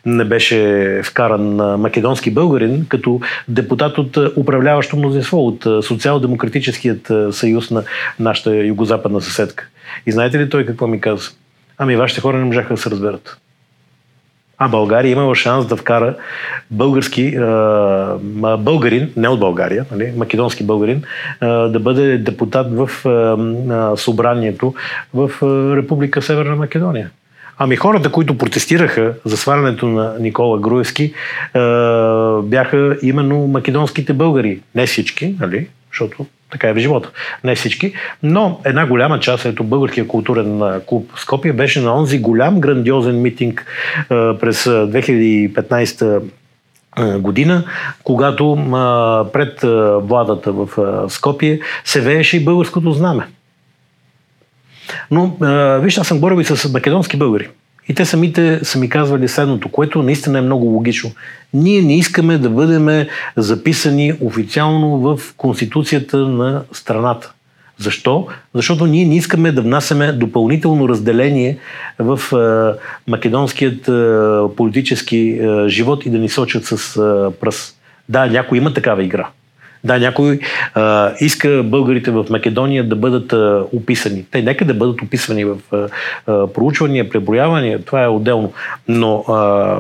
[0.06, 7.84] не беше вкаран македонски българин като депутат от управляващо мнозинство, от Социал-демократическият съюз на
[8.20, 9.68] нашата югозападна съседка.
[10.06, 11.30] И знаете ли той какво ми каза?
[11.78, 13.38] Ами вашите хора не можаха да се разберат.
[14.60, 16.16] А България имала шанс да вкара
[16.72, 18.18] български, а,
[18.58, 21.04] българин, не от България, нали, македонски българин,
[21.42, 24.74] а, да бъде депутат в а, събранието
[25.14, 25.32] в
[25.76, 27.10] Република Северна Македония.
[27.60, 31.14] Ами хората, които протестираха за свалянето на Никола Груевски,
[32.44, 34.60] бяха именно македонските българи.
[34.76, 35.68] Не всички, нали?
[35.92, 37.12] защото така е в живота.
[37.44, 37.94] Не всички.
[38.24, 43.66] Но една голяма част, ето българския културен клуб Скопия, беше на онзи голям грандиозен митинг
[44.10, 46.22] през 2015
[47.18, 47.64] година,
[48.04, 48.56] когато
[49.34, 49.60] пред
[50.08, 50.70] владата в
[51.10, 53.28] Скопие се вееше и българското знаме.
[55.12, 55.38] Но,
[55.82, 57.50] вижте, аз съм говорил и с македонски българи.
[57.90, 61.12] И те самите са ми казвали следното, което наистина е много логично.
[61.54, 67.34] Ние не искаме да бъдем записани официално в Конституцията на страната.
[67.80, 68.28] Защо?
[68.54, 71.58] Защото ние не искаме да внасяме допълнително разделение
[72.00, 72.80] в е,
[73.12, 77.78] македонският е, политически е, живот и да ни сочат с е, пръст.
[78.10, 79.28] Да, някой има такава игра.
[79.84, 80.40] Да, някой
[80.74, 84.26] а, иска българите в Македония да бъдат а, описани.
[84.32, 88.54] Те нека да бъдат описвани в а, проучвания, преброявания, това е отделно.
[88.88, 89.34] Но а,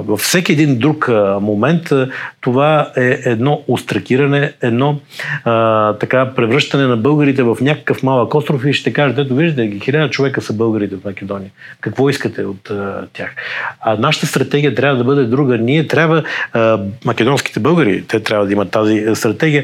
[0.07, 2.10] във всеки един друг а, момент а,
[2.41, 4.99] това е едно остракиране, едно
[5.43, 9.79] а, така превръщане на българите в някакъв малък остров и ще кажете, ето виждате ги,
[9.79, 11.51] хиляда човека са българите в Македония.
[11.81, 13.36] Какво искате от а, тях?
[13.81, 15.57] А нашата стратегия трябва да бъде друга.
[15.57, 19.63] Ние трябва, а, македонските българи, те трябва да имат тази стратегия,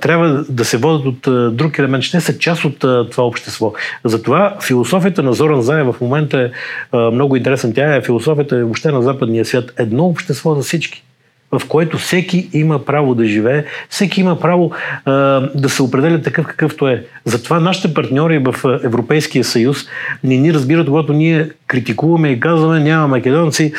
[0.00, 2.78] трябва да се водят от друг елемент, че не са част от
[3.10, 3.72] това общество.
[4.04, 6.50] Затова философията на Зоран Зая в момента е
[6.96, 7.74] много интересна.
[7.74, 9.72] Тя е философията въобще на западния свят.
[9.78, 11.04] Едно общество за всички
[11.52, 14.72] в което всеки има право да живее, всеки има право
[15.04, 15.12] а,
[15.54, 17.04] да се определя такъв какъвто е.
[17.24, 19.78] Затова нашите партньори в Европейския съюз
[20.24, 23.72] не ни разбират, когато ние критикуваме и казваме няма македонци,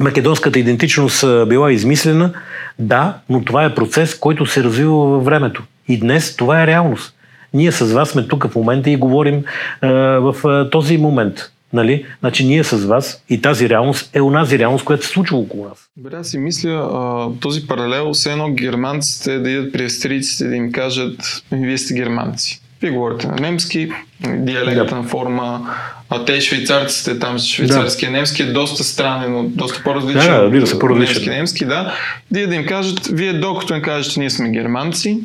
[0.00, 2.32] македонската идентичност била измислена.
[2.78, 5.62] Да, но това е процес, който се развива във времето.
[5.88, 7.14] И днес това е реалност.
[7.54, 9.44] Ние с вас сме тук в момента и говорим
[9.80, 11.52] а, в а, този момент.
[11.72, 12.06] Нали?
[12.20, 15.78] Значи ние с вас и тази реалност е онази реалност, която се случва около нас.
[15.96, 20.56] Добре, аз си мисля а, този паралел, все едно германците да идат при австрийците да
[20.56, 22.62] им кажат, вие сте германци.
[22.82, 25.08] Вие говорите на немски, диалектна да.
[25.08, 25.74] форма,
[26.10, 28.16] а те швейцарците, там швейцарския да.
[28.16, 30.50] немски е доста странен, но доста по-различен.
[30.50, 31.14] Да, да, се по-различен.
[31.14, 31.94] Немски, немски, да.
[32.32, 35.20] Вие да им кажат, вие докато им кажете, ние сме германци,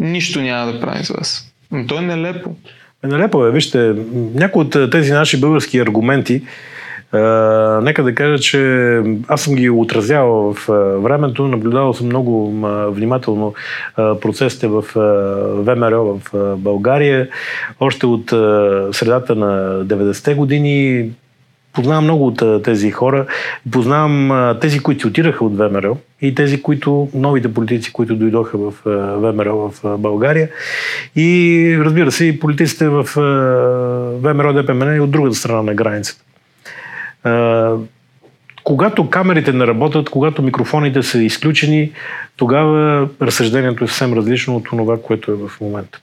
[0.00, 1.52] нищо няма да правим с вас.
[1.70, 2.56] Но то е нелепо.
[3.04, 3.52] Е, нелепо е.
[3.52, 3.94] Вижте,
[4.34, 6.42] някои от тези наши български аргументи,
[7.82, 10.68] Нека да кажа, че аз съм ги отразявал в
[11.02, 12.52] времето, наблюдавал съм много
[12.90, 13.54] внимателно
[13.96, 14.84] процесите в
[15.64, 17.28] ВМРО в България,
[17.80, 18.30] още от
[18.94, 21.10] средата на 90-те години.
[21.74, 23.26] Познавам много от тези хора.
[23.70, 28.74] Познавам тези, които отираха от ВМРО и тези, които, новите политици, които дойдоха в
[29.16, 30.48] ВМРО в България.
[31.16, 33.04] И разбира се, и политиците в
[34.22, 36.22] ВМРО ДПМН и от другата страна на границата.
[38.64, 41.92] Когато камерите не работят, когато микрофоните са изключени,
[42.36, 46.00] тогава разсъждението е съвсем различно от това, което е в момента.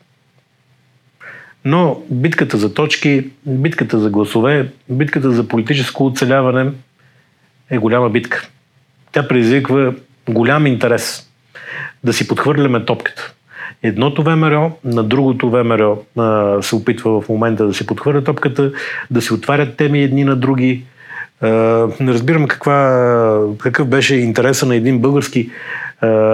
[1.65, 6.71] Но битката за точки, битката за гласове, битката за политическо оцеляване
[7.69, 8.47] е голяма битка.
[9.12, 9.93] Тя предизвиква
[10.29, 11.29] голям интерес
[12.03, 13.34] да си подхвърляме топката.
[13.84, 18.71] Едното ВМРО на другото ВМРО а, се опитва в момента да си подхвърля топката,
[19.12, 20.84] да се отварят теми едни на други,
[21.99, 25.49] не разбирам каква, какъв беше интереса на един български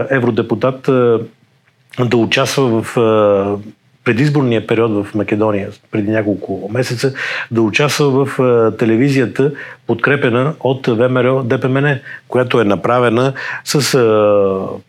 [0.10, 0.82] евродепутат
[2.00, 2.96] да участва в
[4.04, 7.14] предизборния период в Македония, преди няколко месеца,
[7.52, 8.40] да участва в
[8.80, 9.52] телевизията,
[9.88, 14.00] подкрепена от ВМРО ДПМН, която е направена с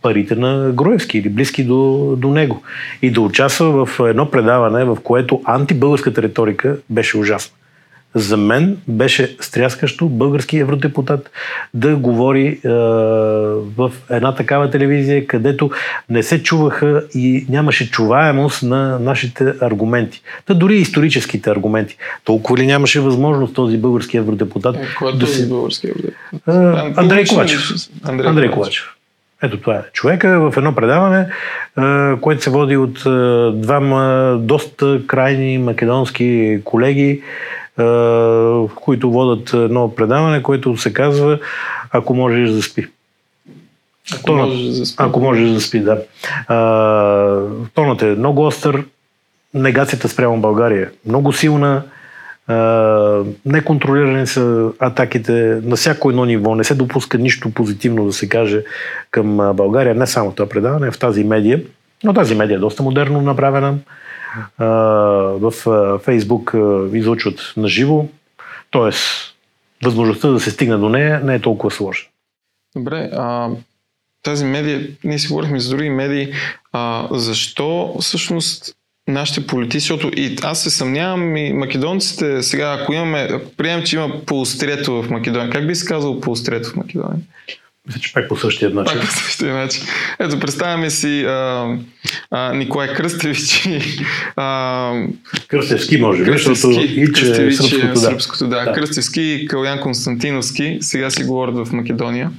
[0.02, 2.62] парите на Груевски или близки до, до него.
[3.02, 7.57] И да участва в едно предаване, в което антибългарската риторика беше ужасна
[8.16, 11.31] за мен беше стряскащо български евродепутат
[11.74, 12.68] да говори е,
[13.76, 15.70] в една такава телевизия, където
[16.11, 20.22] не се чуваха и нямаше чуваемост на нашите аргументи.
[20.46, 21.96] Та дори историческите аргументи.
[22.24, 25.48] Толкова ли нямаше възможност този български евродепутат е, кой е да си...
[25.48, 26.14] български евродепутат?
[26.48, 27.61] Е, Андрей Ковачев.
[28.05, 28.96] Андрей, Андрей Ковачев.
[29.42, 29.83] Ето това е.
[29.92, 31.29] Човека в едно предаване,
[32.20, 32.98] което се води от
[33.61, 37.22] двама доста крайни македонски колеги,
[38.74, 41.38] които водат едно предаване, което се казва
[41.90, 42.88] Ако можеш да спи.
[44.14, 44.96] Ако тонът, можеш да спи.
[44.98, 46.02] Ако можеш да спи, да.
[46.48, 47.40] А,
[47.74, 48.84] тонът е много остър,
[49.54, 51.82] негацията спрямо България е много силна,
[52.46, 58.28] а, неконтролирани са атаките на всяко едно ниво, не се допуска нищо позитивно да се
[58.28, 58.62] каже
[59.10, 61.62] към България, не само това предаване, в тази медия,
[62.04, 63.74] но тази медия е доста модерно направена,
[64.59, 65.53] в
[66.05, 66.55] Фейсбук
[66.92, 68.07] излучват на живо,
[68.72, 68.90] т.е.
[69.85, 72.09] възможността да се стигне до нея не е толкова сложна.
[72.77, 73.51] Добре, а,
[74.22, 76.33] тази медия, ние си говорихме за други медии,
[76.72, 78.77] а, защо всъщност
[79.09, 83.96] нашите политици, защото и аз се съмнявам и македонците сега, ако имаме, ако приемем, че
[83.96, 87.20] има полустрето в Македония, как би се казал полустрето в Македония?
[87.87, 88.99] Мисля, че пак по същия начин.
[88.99, 89.83] Пак по същия начин.
[90.18, 91.66] Ето, представяме си а,
[92.31, 93.81] а, Николай Кръстевич и...
[94.37, 95.07] А,
[95.49, 97.96] Кръстевски, може би, защото и че е сръбското, да.
[97.96, 98.64] сръбското да.
[98.64, 98.72] да.
[98.72, 102.31] Кръстевски и Калян Константиновски сега си говорят в Македония.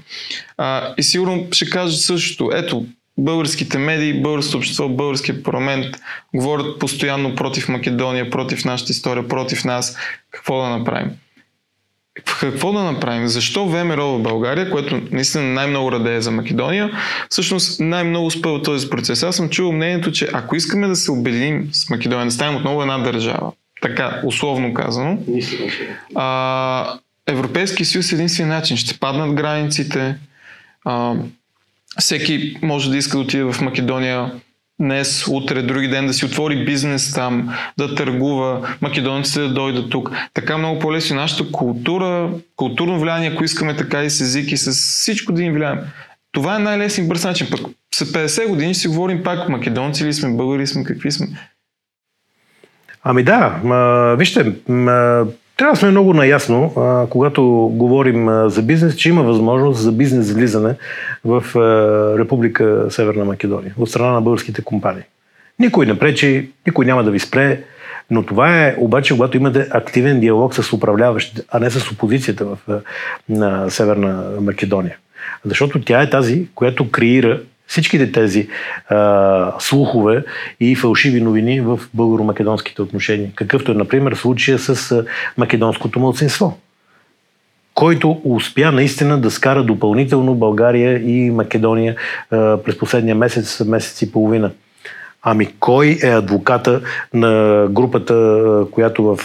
[0.57, 2.51] А, и сигурно ще кажат същото.
[2.53, 2.85] Ето,
[3.17, 5.85] българските медии, българското общество, българския парламент
[6.35, 9.97] говорят постоянно против Македония, против нашата история, против нас.
[10.31, 11.09] Какво да направим?
[12.39, 13.27] Какво да направим?
[13.27, 16.91] Защо ВМРО в България, което наистина най-много радее за Македония,
[17.29, 19.23] всъщност най-много спъва този процес?
[19.23, 22.81] Аз съм чувал мнението, че ако искаме да се обединим с Македония, да станем отново
[22.81, 23.51] една държава,
[23.81, 25.17] така, условно казано,
[26.15, 28.77] а, Европейски съюз е единствен начин.
[28.77, 30.15] Ще паднат границите,
[30.85, 31.13] а,
[31.99, 34.31] всеки може да иска да отиде в Македония
[34.79, 40.11] днес, утре, други ден да си отвори бизнес там, да търгува, македонците да дойдат тук.
[40.33, 44.71] Така много по-лесно нашата култура, културно влияние, ако искаме така и с език и с
[44.71, 45.79] всичко да им влияем.
[46.31, 47.47] Това е най-лесен бърз начин.
[47.51, 47.59] Пък
[47.95, 51.27] след 50 години ще си говорим пак македонци ли сме, българи сме, какви сме.
[53.03, 55.25] Ами да, ма, вижте, ма,
[55.57, 56.71] трябва да сме много наясно,
[57.09, 57.43] когато
[57.73, 60.75] говорим за бизнес, че има възможност за бизнес влизане
[61.25, 65.03] в а, Република Северна Македония, от страна на българските компании.
[65.59, 67.61] Никой не пречи, никой няма да ви спре.
[68.11, 72.57] Но това е обаче, когато имате активен диалог с управляващите, а не с опозицията в
[73.29, 74.97] на Северна Македония.
[75.45, 78.47] Защото тя е тази, която креира всичките тези
[78.89, 80.23] а, слухове
[80.59, 83.31] и фалшиви новини в българо-македонските отношения.
[83.35, 85.05] Какъвто е, например, случая с а,
[85.37, 86.57] македонското мълцинство,
[87.73, 91.95] който успя наистина да скара допълнително България и Македония
[92.31, 94.51] а, през последния месец, месец и половина.
[95.21, 96.81] Ами кой е адвоката
[97.13, 99.19] на групата, която в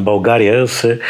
[0.00, 1.00] България се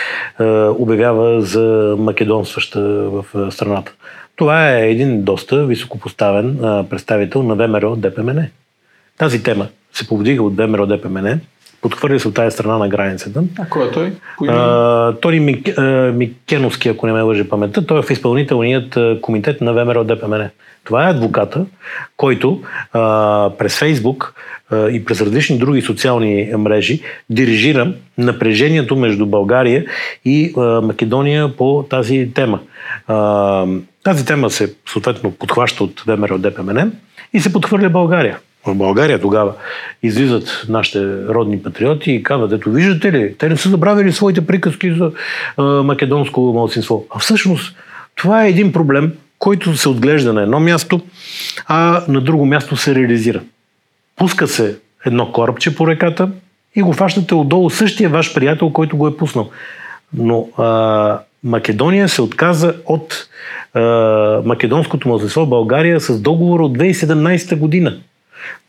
[0.78, 2.80] обявява за македонстваща
[3.11, 3.93] в страната?
[4.37, 6.59] Това е един доста високопоставен
[6.91, 8.39] представител на ВМРО ДПМН.
[9.18, 11.41] Тази тема се повдига от ВМРО ДПМН,
[11.82, 13.43] подхвърля се от тази страна на границата.
[13.59, 14.12] А кой е той?
[15.20, 15.68] Тони Мик,
[16.14, 20.49] Микеновски, ако не ме лъже паметта, той е в изпълнителният комитет на ВМРО ДПМН.
[20.84, 21.66] Това е адвоката,
[22.16, 22.61] който
[22.93, 24.34] а, през Фейсбук
[24.70, 29.84] а, и през различни други социални мрежи дирижира напрежението между България
[30.24, 32.61] и а, Македония по тази тема.
[33.07, 33.66] А,
[34.07, 36.93] тази тема се съответно подхваща от ВМРО ДПМН
[37.33, 38.39] и се подхвърля България.
[38.67, 39.53] В България тогава
[40.03, 44.93] излизат нашите родни патриоти и казват, ето виждате ли, те не са забравили своите приказки
[44.93, 45.11] за
[45.57, 47.07] а, македонско малцинство.
[47.15, 47.77] А всъщност
[48.15, 51.01] това е един проблем, който се отглежда на едно място,
[51.67, 53.41] а на друго място се реализира.
[54.17, 56.29] Пуска се едно корабче по реката
[56.77, 59.51] и го фащате отдолу същия ваш приятел, който го е пуснал.
[60.15, 63.29] Но а, Македония се отказа от
[64.45, 67.99] македонското младсенство в България с договор от 2017 година.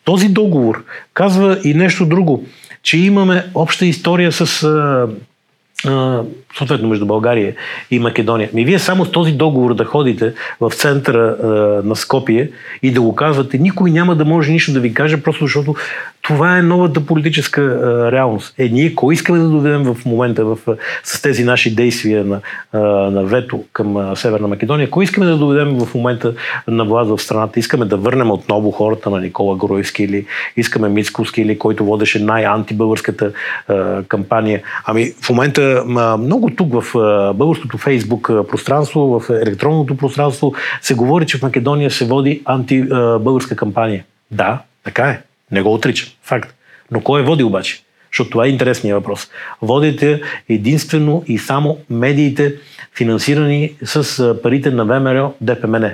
[0.04, 0.84] Този договор
[1.14, 2.45] казва и нещо друго,
[2.84, 4.64] че имаме обща история с
[5.86, 6.24] а,
[6.58, 7.56] съответно между България
[7.91, 8.50] и Македония.
[8.54, 11.48] Ми вие само с този договор да ходите в центъра а,
[11.88, 12.50] на Скопие
[12.84, 15.76] и да го казвате, никой няма да може нищо да ви каже, просто защото
[16.28, 18.53] това е новата политическа а, реалност.
[18.57, 20.57] Е, ние кой искаме да доведем в момента в,
[21.03, 22.41] с тези наши действия на,
[22.73, 24.89] а, на вето към а, Северна Македония?
[24.89, 26.34] Кой искаме да доведем в момента
[26.67, 27.59] на власт в страната?
[27.59, 30.25] Искаме да върнем отново хората на Никола Гроевски или
[30.57, 33.32] искаме Мицковски или който водеше най-антибългарската
[34.07, 34.61] кампания?
[34.86, 40.93] Ами в момента а, много тук в а, българското фейсбук пространство, в електронното пространство се
[40.93, 44.03] говори, че в Македония се води антибългарска кампания.
[44.32, 45.21] Да, така е.
[45.52, 46.10] Не го отричам.
[46.24, 46.56] Факт.
[46.91, 47.84] Но кой е води обаче?
[48.12, 49.28] Защото това е интересният въпрос.
[49.62, 52.56] Водите единствено и само медиите,
[52.95, 55.86] финансирани с парите на ВМРО ДПМН.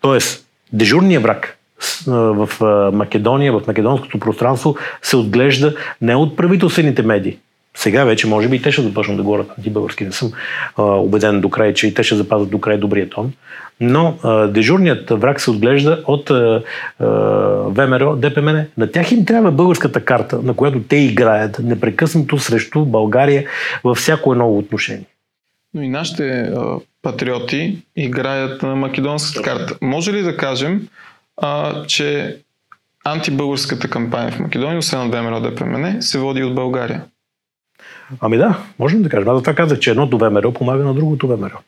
[0.00, 1.58] Тоест, дежурният враг
[2.06, 2.48] в
[2.92, 7.38] Македония, в македонското пространство се отглежда не от правителствените медии,
[7.78, 10.04] сега вече, може би, и те ще започнат да говорят антибългарски.
[10.04, 10.32] Не съм
[10.76, 13.32] а, убеден до край, че и те ще запазят до край добрия тон.
[13.80, 16.62] Но а, дежурният враг се отглежда от а,
[16.98, 17.06] а,
[17.68, 18.66] ВМРО, ДПМН.
[18.78, 23.44] На тях им трябва българската карта, на която те играят непрекъснато срещу България
[23.84, 25.06] във всяко едно отношение.
[25.74, 29.78] Но и нашите а, патриоти играят на македонската карта.
[29.82, 30.88] Може ли да кажем,
[31.36, 32.36] а, че
[33.04, 37.02] антибългарската кампания в Македония, освен от ВМРО ДПМН, се води от България?
[38.20, 39.28] Ами да, можем да кажем.
[39.28, 41.58] Аз това казах, че едното ВМРО помага на другото ВМРО.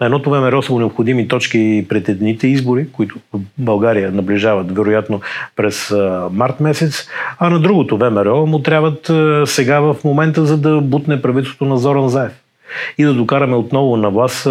[0.00, 5.20] На едното ВМРО са необходими точки пред едните избори, които в България наближават вероятно
[5.56, 5.94] през
[6.32, 9.10] март месец, а на другото ВМРО му трябват
[9.48, 12.32] сега в момента, за да бутне правителството на Зоран Заев
[12.98, 14.46] и да докараме отново на власт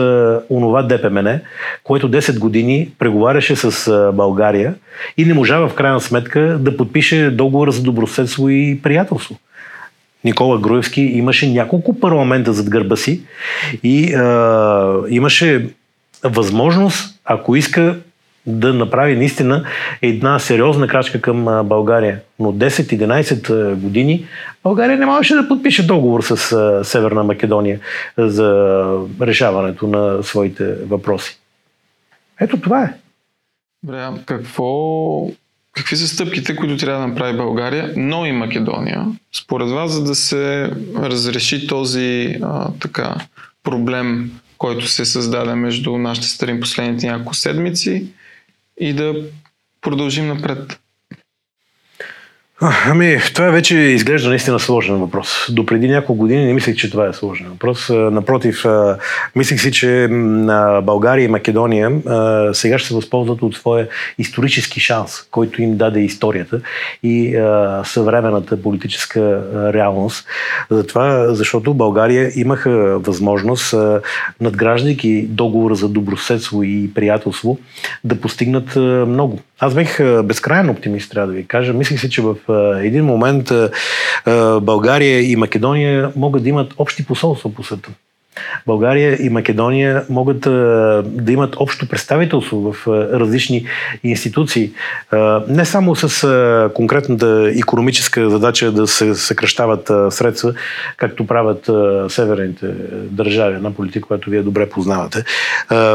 [0.50, 1.39] онова ДПМН,
[1.84, 4.76] което 10 години преговаряше с България
[5.18, 9.36] и не можа в крайна сметка да подпише договора за добросъседство и приятелство.
[10.24, 13.22] Никола Груевски имаше няколко парламента зад гърба си
[13.84, 15.70] и а, имаше
[16.24, 17.95] възможност, ако иска,
[18.45, 19.65] да направи наистина
[20.01, 22.20] една сериозна крачка към България.
[22.39, 24.26] Но 10-11 години
[24.63, 26.38] България не можеше да подпише договор с
[26.84, 27.80] Северна Македония
[28.17, 28.86] за
[29.22, 31.39] решаването на своите въпроси.
[32.41, 32.93] Ето това е.
[33.84, 35.32] Добре, какво
[35.80, 40.16] Какви са стъпките, които трябва да направи България, но и Македония, според вас, за да
[40.16, 43.16] се разреши този а, така,
[43.64, 48.06] проблем, който се създаде между нашите страни последните няколко седмици
[48.80, 49.16] и да
[49.82, 50.80] продължим напред?
[52.62, 55.45] Ами, това вече изглежда наистина сложен въпрос.
[55.49, 57.89] До преди няколко години не мислех, че това е сложен въпрос.
[57.89, 58.66] Напротив,
[59.36, 60.07] мислех си, че
[60.84, 61.91] България и Македония
[62.53, 63.88] сега ще се възползват от своя
[64.18, 66.62] исторически шанс, който им даде историята
[67.03, 67.38] и
[67.84, 69.43] съвременната политическа
[69.74, 70.26] реалност.
[70.70, 73.76] Затова, защото България имаха възможност,
[74.41, 77.57] надграждайки договора за добросъседство и приятелство,
[78.03, 78.76] да постигнат
[79.07, 79.39] много.
[79.60, 81.74] Аз бех безкрайен оптимист, трябва да ви кажа.
[81.74, 82.36] Мислих си, че в
[82.82, 83.51] един момент
[84.62, 87.89] България и Македония могат да имат общи посолства по света.
[88.68, 90.40] България и Македония могат
[91.06, 93.66] да имат общо представителство в различни
[94.04, 94.72] институции.
[95.48, 100.54] Не само с конкретната економическа задача да се съкръщават средства,
[100.98, 101.70] както правят
[102.12, 102.68] северните
[103.12, 105.24] държави, една политика, която вие добре познавате,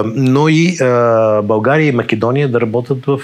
[0.05, 0.77] но и
[1.43, 3.21] България и Македония да работят в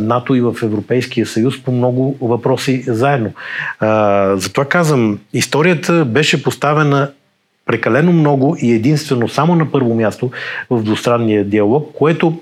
[0.00, 3.32] НАТО и в Европейския съюз по много въпроси заедно.
[4.40, 7.10] Затова казвам, историята беше поставена
[7.68, 10.30] прекалено много и единствено само на първо място
[10.70, 12.40] в двустранния диалог, което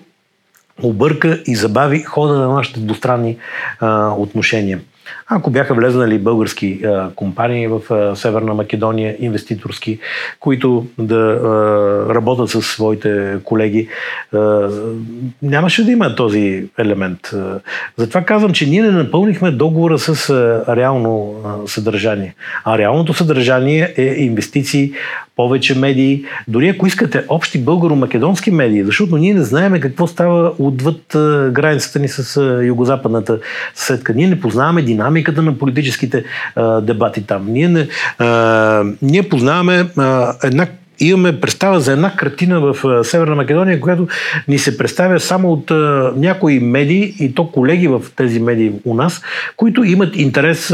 [0.82, 3.36] обърка и забави хода на нашите двустранни
[3.80, 4.80] а, отношения.
[5.28, 9.98] Ако бяха влезнали български а, компании в а, Северна Македония, инвеститорски,
[10.40, 13.88] които да а, работят със своите колеги,
[14.32, 14.68] а,
[15.42, 17.18] нямаше да има този елемент.
[17.96, 22.34] Затова казвам, че ние не напълнихме договора с а, реално а, съдържание.
[22.64, 24.92] А реалното съдържание е инвестиции,
[25.36, 31.02] повече медии, дори ако искате общи българо-македонски медии, защото ние не знаеме какво става отвъд
[31.52, 33.38] границата ни с югозападната
[33.74, 34.14] съседка.
[34.14, 34.82] Ние не познаваме
[35.16, 36.24] динамиката на политическите
[36.56, 37.46] а, дебати там.
[37.48, 37.88] Ние, не,
[38.18, 40.66] а, ние познаваме а, една
[41.00, 44.08] имаме представа за една картина в Северна Македония, която
[44.48, 45.70] ни се представя само от
[46.16, 49.22] някои медии и то колеги в тези медии у нас,
[49.56, 50.70] които имат интерес,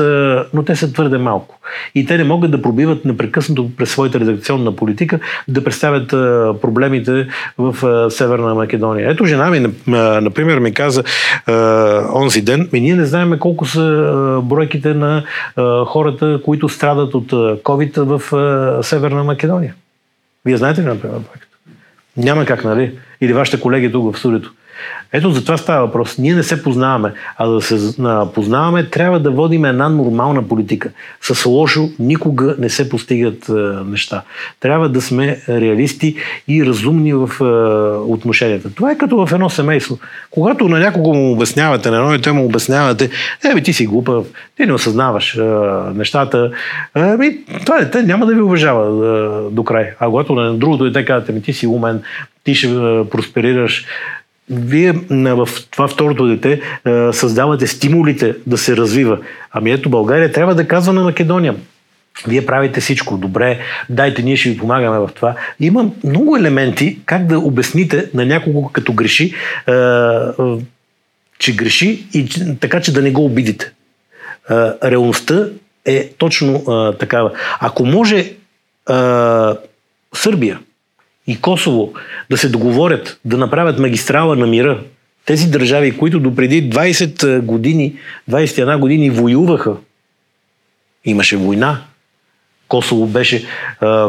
[0.55, 1.59] но те са твърде малко.
[1.95, 5.19] И те не могат да пробиват непрекъснато през своята редакционна политика
[5.49, 6.09] да представят
[6.61, 7.27] проблемите
[7.59, 9.11] в Северна Македония.
[9.11, 11.03] Ето жена ми, например, ми каза
[12.15, 15.23] онзи ден, ми ние не знаем колко са бройките на
[15.87, 19.75] хората, които страдат от COVID в Северна Македония.
[20.45, 21.49] Вие знаете ли, например, проект?
[22.17, 22.99] Няма как, нали?
[23.21, 24.53] Или вашите колеги тук в студиото.
[25.13, 26.19] Ето за това става въпрос.
[26.19, 27.95] Ние не се познаваме, а да се
[28.35, 30.91] познаваме, трябва да водим една нормална политика.
[31.21, 33.53] С лошо никога не се постигат е,
[33.87, 34.23] неща.
[34.61, 36.17] Трябва да сме реалисти
[36.49, 37.45] и разумни в е,
[38.13, 38.75] отношенията.
[38.75, 39.99] Това е като в едно семейство.
[40.31, 43.11] Когато на някого му обяснявате, на едно дете му обяснявате,
[43.51, 44.27] е, бе, ти си глупав,
[44.57, 45.43] ти не осъзнаваш е,
[45.95, 46.51] нещата,
[46.97, 49.91] е, ми, това дете няма да ви уважава е, до край.
[50.01, 52.03] А когато на другото дете казвате, ми ти си умен,
[52.45, 53.87] ти ще е, просперираш,
[54.53, 56.61] вие в това второто дете
[57.13, 59.19] създавате стимулите да се развива.
[59.53, 61.55] Ами ето България трябва да казва на Македония.
[62.29, 63.59] Вие правите всичко добре,
[63.91, 65.35] дайте, ние ще ви помагаме в това.
[65.61, 69.35] Има много елементи как да обясните на някого като греши,
[71.39, 72.29] че греши и
[72.61, 73.73] така, че да не го обидите.
[74.85, 75.47] Реалността
[75.85, 76.65] е точно
[76.99, 77.33] такава.
[77.61, 78.33] Ако може
[80.15, 80.61] Сърбия,
[81.27, 81.93] и Косово
[82.31, 84.83] да се договорят да направят магистрала на мира,
[85.25, 87.95] тези държави, които допреди 20 години,
[88.31, 89.77] 21 години воюваха,
[91.05, 91.81] имаше война,
[92.69, 93.45] Косово беше,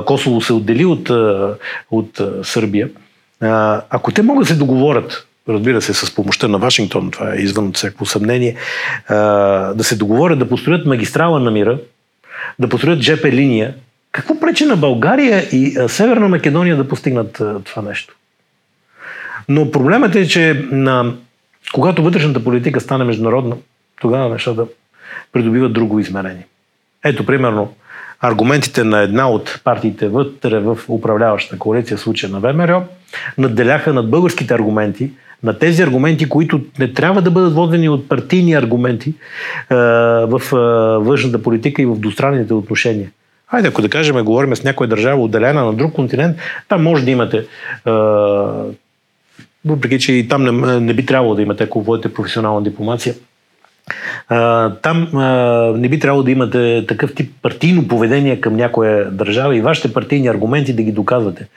[0.06, 1.10] Косово се отдели от,
[1.92, 2.90] от Сърбия.
[3.90, 7.74] Ако те могат да се договорят, разбира се, с помощта на Вашингтон, това е извън
[7.74, 8.56] всяко съмнение,
[9.10, 11.80] да се договорят да построят магистрала на мира,
[12.60, 13.74] да построят ЖП линия,
[14.14, 18.16] какво пречи на България и Северна Македония да постигнат това нещо?
[19.50, 21.14] Но проблемът е, че на,
[21.74, 23.56] когато вътрешната политика стане международна,
[24.02, 24.66] тогава нещата
[25.32, 26.48] придобиват друго измерение.
[27.04, 27.74] Ето, примерно,
[28.22, 32.84] аргументите на една от партиите вътре в управляващата коалиция, в случая на ВМРО,
[33.38, 35.12] надделяха над българските аргументи,
[35.44, 39.76] на тези аргументи, които не трябва да бъдат водени от партийни аргументи е,
[40.26, 40.56] в е,
[41.06, 43.10] външната политика и в двустранните отношения.
[43.54, 46.38] Хайде, ако да кажем, говорим с някоя държава, отделена на друг континент,
[46.70, 47.46] там може да имате
[49.66, 53.16] въпреки, че и там не, не би трябвало да имате, ако водите професионална дипломация,
[54.30, 55.28] а, там а,
[55.78, 60.28] не би трябвало да имате такъв тип партийно поведение към някоя държава и вашите партийни
[60.28, 61.48] аргументи да ги доказвате.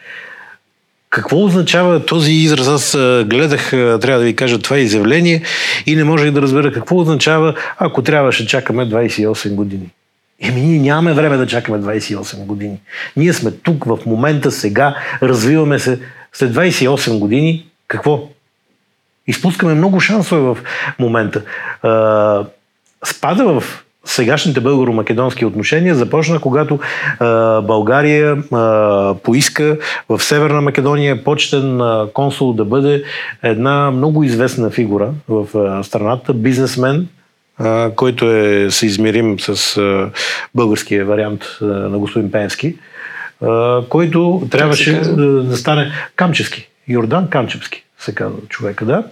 [1.10, 2.68] Какво означава този израз?
[2.68, 2.92] Аз
[3.26, 5.42] гледах, трябва да ви кажа, това изявление
[5.86, 9.90] и не можех да разбера какво означава, ако трябваше чакаме 28 години.
[10.40, 12.80] Еми, ние нямаме време да чакаме 28 години.
[13.16, 16.00] Ние сме тук, в момента, сега, развиваме се.
[16.32, 18.28] След 28 години, какво?
[19.26, 20.58] Изпускаме много шансове в
[20.98, 21.42] момента.
[23.04, 26.78] спада в сегашните българо-македонски отношения започна, когато
[27.18, 29.78] а, България а, поиска
[30.08, 33.04] в Северна Македония почтен а, консул да бъде
[33.42, 37.08] една много известна фигура в а, страната, бизнесмен,
[37.58, 40.10] а, който е съизмерим с а,
[40.54, 42.76] българския вариант а, на господин Пенски,
[43.42, 46.68] а, който трябваше да, да стане Камчевски.
[46.88, 49.04] Йордан Камчевски се казва човека, да.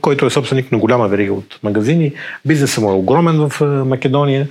[0.00, 2.12] който е собственик на голяма верига от магазини.
[2.44, 4.48] Бизнесът му е огромен в Македония,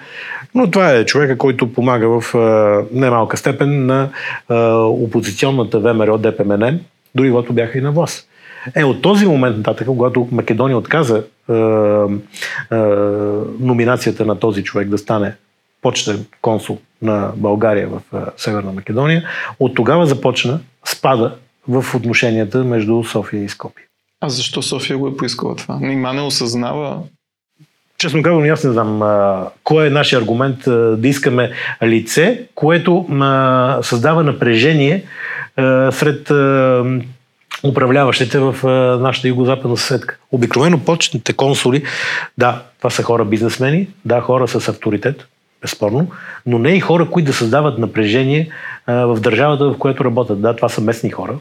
[0.55, 2.34] но това е човека, който помага в
[2.91, 4.09] немалка степен на
[4.89, 6.80] опозиционната ВМРО ДПМН,
[7.15, 8.28] дори когато бяха и на власт.
[8.76, 12.76] Е, от този момент нататък, когато Македония отказа е, е,
[13.60, 15.36] номинацията на този човек да стане
[15.82, 19.24] почтен консул на България в е, Северна Македония,
[19.60, 21.36] от тогава започна спада
[21.68, 23.86] в отношенията между София и Скопия.
[24.22, 25.80] А защо София го е поискала това?
[25.82, 26.99] Нима не осъзнава
[27.99, 31.51] Честно казвам, аз не знам а, кой е нашия аргумент а, да искаме
[31.84, 35.03] лице, което а, създава напрежение
[35.55, 36.84] а, сред а,
[37.64, 38.55] управляващите в
[39.01, 40.18] нашата югозападна съседка.
[40.32, 41.84] Обикновено почетните консули,
[42.38, 45.28] да, това са хора бизнесмени, да, хора с авторитет,
[45.62, 46.07] безспорно,
[46.45, 48.49] но не и хора, които да създават напрежение
[48.88, 50.41] в държавата, в която работят.
[50.41, 51.34] Да, това са местни хора,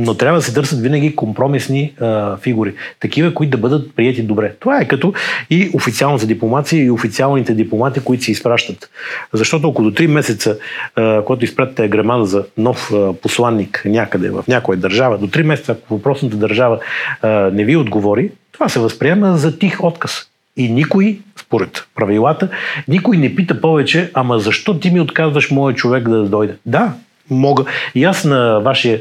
[0.00, 2.74] но трябва да се търсят винаги компромисни а, фигури.
[3.00, 4.52] Такива, които да бъдат прияти добре.
[4.60, 5.12] Това е като
[5.50, 8.90] и официалната дипломация и официалните дипломати, които се изпращат.
[9.32, 10.58] Защото около 3 месеца,
[10.96, 15.72] а, когато изпратите граман за нов а, посланник някъде в някоя държава, до 3 месеца,
[15.72, 16.78] ако въпросната държава
[17.22, 20.26] а, не ви отговори, това се възприема за тих отказ.
[20.56, 22.48] И никой, според правилата,
[22.88, 26.56] никой не пита повече, ама защо ти ми отказваш моят човек да дойде?
[26.66, 26.92] Да,
[27.30, 27.64] мога.
[27.94, 29.00] И аз на вашия,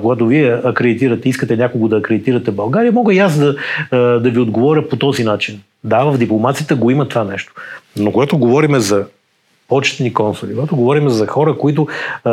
[0.00, 3.56] когато вие акредитирате, искате някого да акредитирате България, мога и аз да,
[3.92, 5.60] да ви отговоря по този начин.
[5.84, 7.52] Да, в дипломацията го има това нещо.
[7.96, 9.06] Но когато говорим за
[9.68, 11.86] почетни консули, когато говорим за хора, които
[12.24, 12.30] а,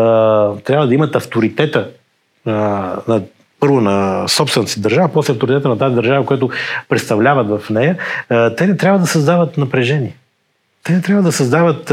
[0.55, 1.88] трябва да имат авторитета
[2.45, 2.51] а,
[3.07, 3.21] на
[3.59, 6.49] първо на собствената си държава, после авторитета на тази държава, която
[6.89, 7.97] представляват в нея,
[8.30, 10.15] а, те не трябва да създават напрежение.
[10.89, 11.91] Те не трябва да създават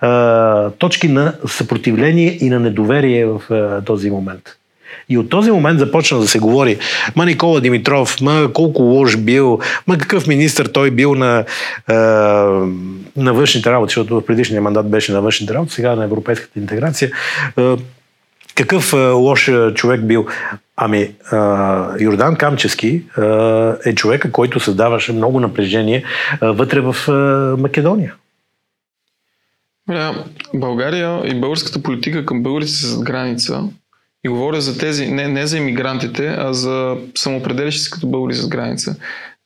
[0.00, 4.42] а, точки на съпротивление и на недоверие в а, този момент.
[5.08, 6.78] И от този момент започна да се говори,
[7.16, 11.44] ма Никола Димитров, ма колко лош бил, ма какъв министр той бил на,
[11.86, 11.94] а,
[13.16, 17.10] на външните работи, защото в предишния мандат беше на външните работи, сега на европейската интеграция.
[17.56, 17.76] А,
[18.54, 20.26] какъв а, лош човек бил?
[20.76, 23.22] Ами, а, Йордан Камчески а,
[23.84, 26.04] е човека, който създаваше много напрежение
[26.40, 27.12] а, вътре в а,
[27.60, 28.14] Македония.
[30.54, 33.62] България и българската политика към българите с граница
[34.24, 38.48] и говоря за тези, не, не за иммигрантите, а за самоопределящи се като българи с
[38.48, 38.96] граница.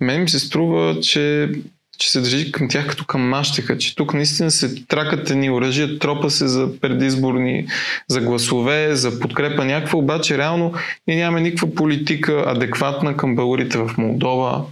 [0.00, 1.50] Мен ми се струва, че,
[1.98, 5.98] че се държи към тях като към мащеха, че тук наистина се тракат ни оръжия,
[5.98, 7.66] тропа се за предизборни,
[8.08, 10.74] за гласове, за подкрепа някаква, обаче реално
[11.06, 14.64] ние нямаме никаква политика адекватна към българите в Молдова,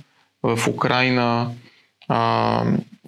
[0.43, 1.51] в Украина,
[2.09, 2.65] а,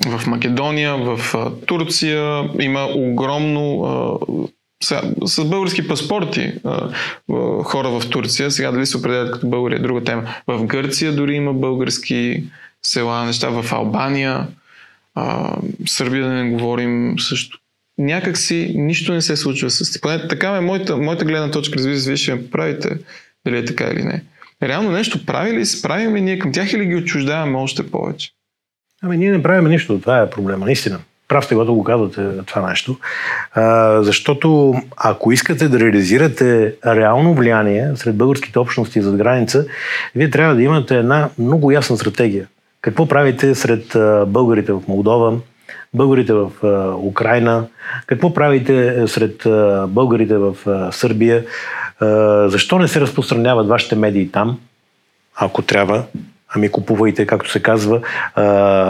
[0.07, 4.18] в Македония, в а, Турция има огромно а,
[4.84, 6.88] сега, с български паспорти а,
[7.62, 10.34] хора в Турция, сега дали се определят като българи е друга тема.
[10.47, 12.45] В Гърция дори има български
[12.82, 14.47] села, неща, в Албания,
[15.14, 17.59] а, Сърбия да не говорим също.
[17.99, 21.99] Някак си нищо не се случва с Поне така е моята, моята гледна точка, разбира
[21.99, 22.99] се, вие ще ме правите
[23.47, 24.24] дали е така или не.
[24.62, 28.30] Реално нещо прави ли, справим ли ние към тях или ги отчуждаваме още повече?
[29.03, 30.98] Ами ние не правим нищо, това е проблема, наистина.
[31.28, 32.96] Прав сте, когато го казвате това нещо.
[33.55, 39.64] А, защото ако искате да реализирате реално влияние сред българските общности зад граница,
[40.14, 42.48] вие трябва да имате една много ясна стратегия.
[42.80, 43.96] Какво правите сред
[44.26, 45.38] българите в Молдова,
[45.94, 46.50] българите в
[47.03, 47.66] Украина,
[48.07, 49.42] какво правите сред
[49.88, 50.57] българите в
[50.92, 51.44] Сърбия,
[52.46, 54.59] защо не се разпространяват вашите медии там,
[55.36, 56.05] ако трябва,
[56.55, 58.00] Ами купувайте, както се казва,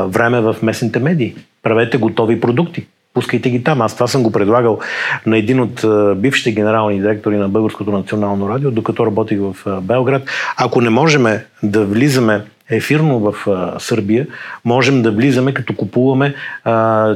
[0.09, 1.35] време в местните медии.
[1.63, 2.87] Правете готови продукти.
[3.15, 3.83] Пускайте ги там.
[3.83, 4.79] Аз това съм го предлагал
[5.27, 5.85] на един от
[6.21, 10.23] бившите генерални директори на Българското национално радио, докато работих в Белград.
[10.57, 11.27] Ако не можем
[11.63, 13.35] да влизаме ефирно в
[13.79, 14.27] Сърбия,
[14.65, 16.35] можем да влизаме като купуваме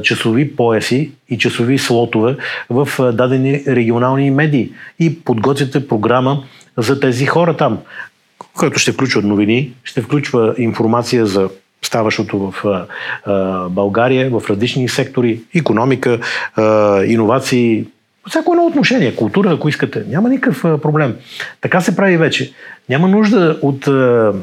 [0.03, 2.35] часови пояси и часови слотове
[2.69, 6.43] в дадени регионални медии и подготвяте програма
[6.77, 7.79] за тези хора там
[8.57, 11.49] който ще включва новини, ще включва информация за
[11.85, 12.85] ставащото в
[13.25, 16.19] а, България, в различни сектори, економика,
[16.55, 17.85] а, иновации,
[18.29, 20.03] всяко едно отношение, култура, ако искате.
[20.07, 21.15] Няма никакъв а, проблем.
[21.61, 22.51] Така се прави вече.
[22.89, 24.33] Няма нужда от а,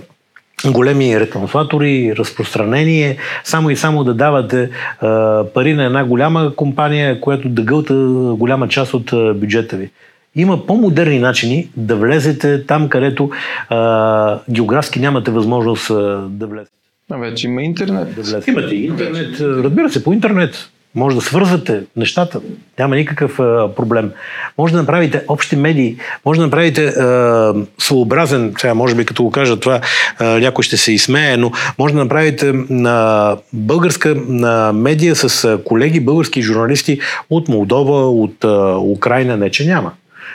[0.67, 7.49] големи рекламатори, разпространение, само и само да давате а, пари на една голяма компания, която
[7.49, 7.95] да гълта
[8.39, 9.91] голяма част от а, бюджета ви
[10.37, 13.31] има по-модерни начини да влезете там, където
[13.69, 15.95] а, географски нямате възможност а,
[16.29, 16.71] да влезете.
[17.11, 18.15] А вече има интернет.
[18.15, 18.51] Да влезете.
[18.51, 19.41] Имате интернет.
[19.41, 20.71] Разбира се, по интернет.
[20.95, 22.41] Може да свързвате нещата.
[22.79, 24.13] Няма никакъв а, проблем.
[24.59, 25.97] Може да направите общи медии.
[26.25, 29.81] Може да направите а, своеобразен, сега може би като го кажа това,
[30.19, 36.01] а, някой ще се изсмее, но може да направите а, българска а, медия с колеги,
[36.01, 39.93] български журналисти от Молдова, от а, Украина, не че няма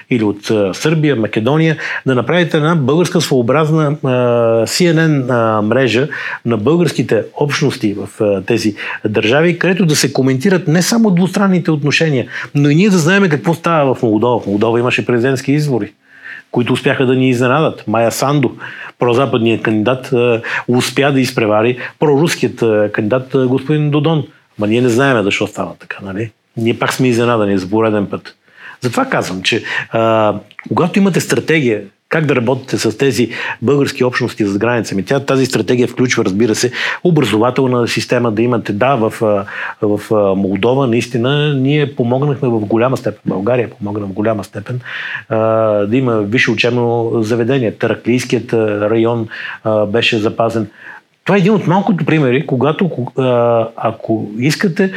[0.10, 3.96] или от Сърбия, Македония, да направите една българска своеобразна
[4.66, 6.08] CNN мрежа
[6.46, 8.10] на българските общности в
[8.46, 13.30] тези държави, където да се коментират не само двустранните отношения, но и ние да знаем
[13.30, 14.40] какво става в Молдова.
[14.40, 15.94] В Молдова имаше президентски избори
[16.52, 17.84] които успяха да ни изненадат.
[17.88, 18.52] Майя Сандо,
[19.00, 20.14] прозападният кандидат,
[20.68, 24.24] успя да изпревари проруският кандидат господин Додон.
[24.60, 26.32] Ма ние не знаем защо става така, нали?
[26.58, 28.36] Ние пак сме изненадани за пореден път.
[28.82, 30.36] Затова казвам, че а,
[30.76, 33.30] когато имате стратегия как да работите с тези
[33.62, 34.96] български общности за граница?
[34.96, 36.72] Ми, тя, тази стратегия включва, разбира се,
[37.04, 38.74] образователна система да имате.
[38.74, 39.14] Да, в,
[39.82, 40.00] в
[40.36, 44.80] Молдова наистина ние помогнахме в голяма степен, България помогна в голяма степен
[45.30, 47.72] да има висше учебно заведение.
[47.72, 49.28] Тараклийският район
[49.88, 50.68] беше запазен.
[51.30, 52.90] Това е един от малкото примери, когато
[53.76, 54.94] ако искате,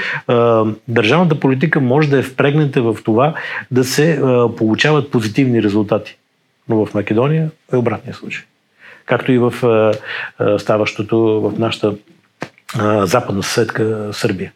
[0.89, 3.35] държавната политика може да е впрегнете в това
[3.71, 4.23] да се
[4.57, 6.17] получават позитивни резултати.
[6.69, 8.45] Но в Македония е обратния случай.
[9.07, 9.53] Както и в
[10.59, 11.95] ставащото в нашата
[13.03, 14.53] западна съседка Сърбия.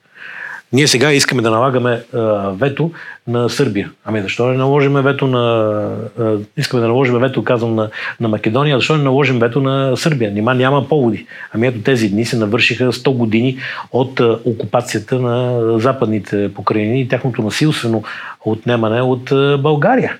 [0.72, 2.18] Ние сега искаме да налагаме а,
[2.50, 2.90] вето
[3.28, 3.90] на Сърбия.
[4.04, 5.92] Ами защо не наложим вето на...
[6.20, 7.90] А, искаме да наложим вето, казвам, на,
[8.20, 10.30] на Македония, защо не наложим вето на Сърбия?
[10.30, 11.26] Нима няма поводи.
[11.52, 13.58] Ами ето тези дни се навършиха 100 години
[13.92, 18.02] от а, окупацията на западните покрайнини и тяхното насилствено
[18.44, 20.18] отнемане от а, България.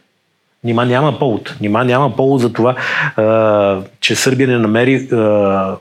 [0.64, 1.56] Нима няма повод.
[1.60, 2.74] Нима няма повод за това,
[3.16, 5.76] а, че Сърбия не намери а,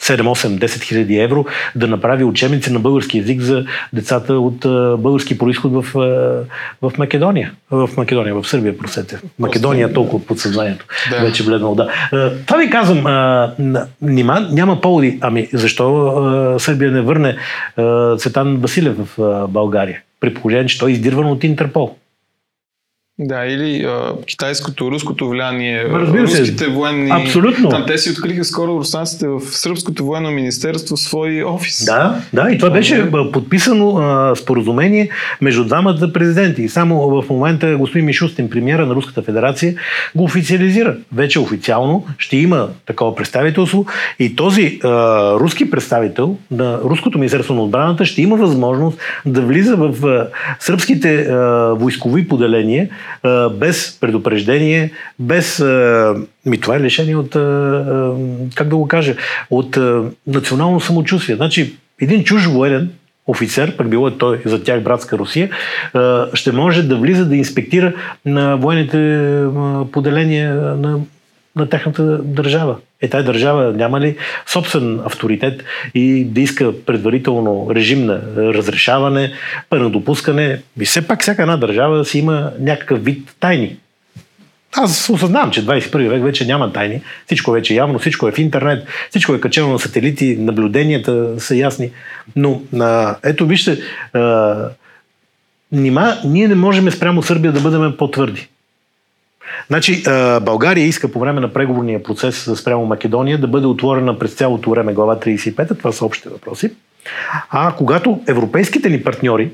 [0.00, 4.58] 7-8-10 хиляди евро да направи учебници на български язик за децата от
[5.02, 5.86] български происход в,
[6.82, 7.52] в Македония.
[7.70, 9.18] В Македония, в Сърбия, просете.
[9.38, 10.86] Македония е толкова под съзнанието.
[11.10, 11.20] Да.
[11.20, 11.88] Вече бледнало, да.
[12.46, 13.04] Това ви казвам,
[14.02, 15.18] нима, няма поводи.
[15.20, 17.36] Ами, защо Сърбия не върне
[18.18, 20.00] Цветан Василев в България?
[20.20, 21.96] При положение, че той е издирван от Интерпол.
[23.22, 26.70] Да, или а, китайското, руското влияние, Разбира руските се.
[26.70, 27.10] военни.
[27.10, 27.68] Абсолютно.
[27.68, 31.84] Там те си откриха скоро руснаците в Сръбското военно министерство свой офис.
[31.84, 35.08] Да, да, и това беше подписано а, споразумение
[35.40, 36.62] между двамата президенти.
[36.62, 39.74] И само в момента господин Мишустин, премиера на Руската федерация,
[40.14, 40.96] го официализира.
[41.14, 43.86] Вече официално ще има такова представителство
[44.18, 44.88] и този а,
[45.34, 50.28] руски представител на Руското министерство на отбраната ще има възможност да влиза в а,
[50.60, 51.36] сръбските а,
[51.74, 52.88] войскови поделения
[53.52, 55.64] без предупреждение, без...
[56.46, 57.32] Ми това е лишение от,
[58.54, 59.14] как да го кажа,
[59.50, 59.78] от
[60.26, 61.36] национално самочувствие.
[61.36, 62.90] Значи, един чуж военен
[63.26, 65.50] офицер, пък било е той за тях братска Русия,
[66.34, 67.92] ще може да влиза да инспектира
[68.24, 69.44] на военните
[69.92, 70.98] поделения на
[71.56, 72.76] на тяхната държава.
[73.02, 79.32] Е, тази държава няма ли собствен авторитет и да иска предварително режим на разрешаване,
[79.70, 80.62] първо допускане.
[80.80, 83.76] И все пак всяка една държава си има някакъв вид тайни.
[84.76, 87.02] Аз осъзнавам, че 21 век вече няма тайни.
[87.26, 91.56] Всичко вече е явно, всичко е в интернет, всичко е качено на сателити, наблюденията са
[91.56, 91.90] ясни.
[92.36, 93.78] Но а, ето вижте,
[94.12, 94.56] а,
[95.72, 98.48] нима, ние не можем спрямо Сърбия да бъдем по-твърди.
[99.68, 100.02] Значи,
[100.42, 104.92] България иска по време на преговорния процес спрямо Македония да бъде отворена през цялото време
[104.92, 106.70] глава 35, това са общите въпроси.
[107.50, 109.50] А когато европейските ни партньори,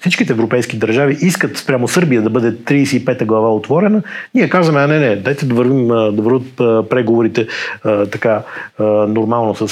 [0.00, 4.02] всичките европейски държави искат спрямо Сърбия да бъде 35-та глава отворена,
[4.34, 6.56] ние казваме, а не, не, дайте да вървим, да върват
[6.90, 7.46] преговорите
[8.10, 8.42] така
[9.08, 9.68] нормално с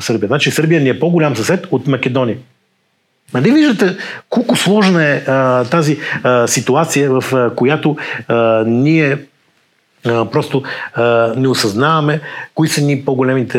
[0.00, 0.26] Сърбия.
[0.26, 2.36] Значи Сърбия ни е по-голям съсед от Македония.
[3.34, 3.96] Нали виждате
[4.28, 7.96] колко сложна е а, тази а, ситуация, в а, която
[8.28, 9.18] а, ние
[10.06, 10.62] а, просто
[10.94, 12.20] а, не осъзнаваме
[12.54, 13.58] кои са ни по-големите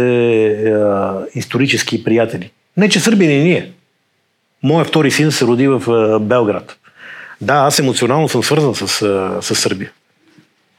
[0.71, 2.51] а, исторически приятели.
[2.77, 3.71] Не, че Сърбия не ние.
[4.63, 6.77] Моя втори син се роди в а, Белград.
[7.41, 9.91] Да, аз емоционално съм свързан с, а, с Сърбия.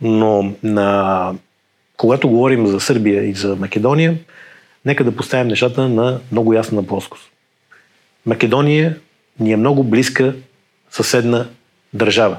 [0.01, 1.33] Но на,
[1.97, 4.15] когато говорим за Сърбия и за Македония,
[4.85, 7.25] нека да поставим нещата на много ясна плоскост.
[8.27, 8.97] Македония
[9.41, 10.35] ни е много близка
[10.91, 11.47] съседна
[11.95, 12.37] държава.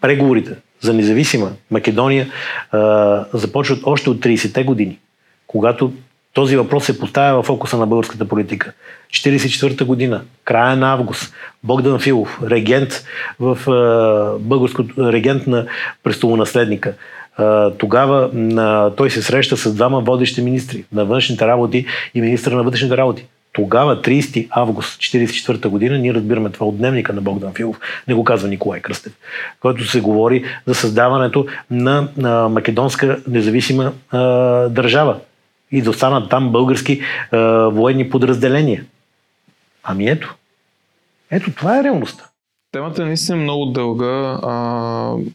[0.00, 2.28] Преговорите за независима Македония
[2.70, 4.98] а, започват още от 30-те години,
[5.46, 5.92] когато
[6.32, 8.72] този въпрос се поставя в фокуса на българската политика.
[9.10, 11.34] 44-та година, края на август,
[11.64, 13.04] Богдан Филов, регент
[13.40, 15.66] в а, българското, регент на
[16.02, 16.94] престолонаследника.
[17.36, 22.56] А, тогава а, той се среща с двама водещи министри на външните работи и министра
[22.56, 23.26] на вътрешните работи.
[23.58, 28.24] Тогава, 30 август 1944 година, ние разбираме това от дневника на Богдан Филов, не го
[28.24, 29.12] казва Николай Кръстев,
[29.60, 34.18] който се говори за създаването на, на македонска независима а,
[34.68, 35.16] държава
[35.72, 37.00] и да останат там български
[37.30, 37.38] а,
[37.68, 38.84] военни подразделения.
[39.82, 40.34] Ами ето.
[41.30, 42.24] Ето, това е реалността.
[42.72, 44.38] Темата е наистина много дълга.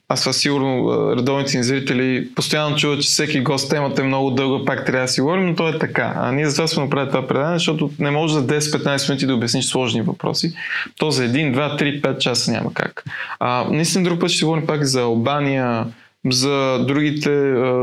[0.07, 4.65] Аз това сигурно редовните ни зрители постоянно чуват, че всеки гост темата е много дълга,
[4.65, 6.13] пак трябва да си говорим, но то е така.
[6.15, 9.65] А ние затова сме направили това предание, защото не може за 10-15 минути да обясниш
[9.65, 10.53] сложни въпроси.
[10.97, 13.03] То за 1, 2, 3, 5 часа няма как.
[13.39, 15.85] А, наистина друг път ще говорим пак за Албания,
[16.31, 17.29] за другите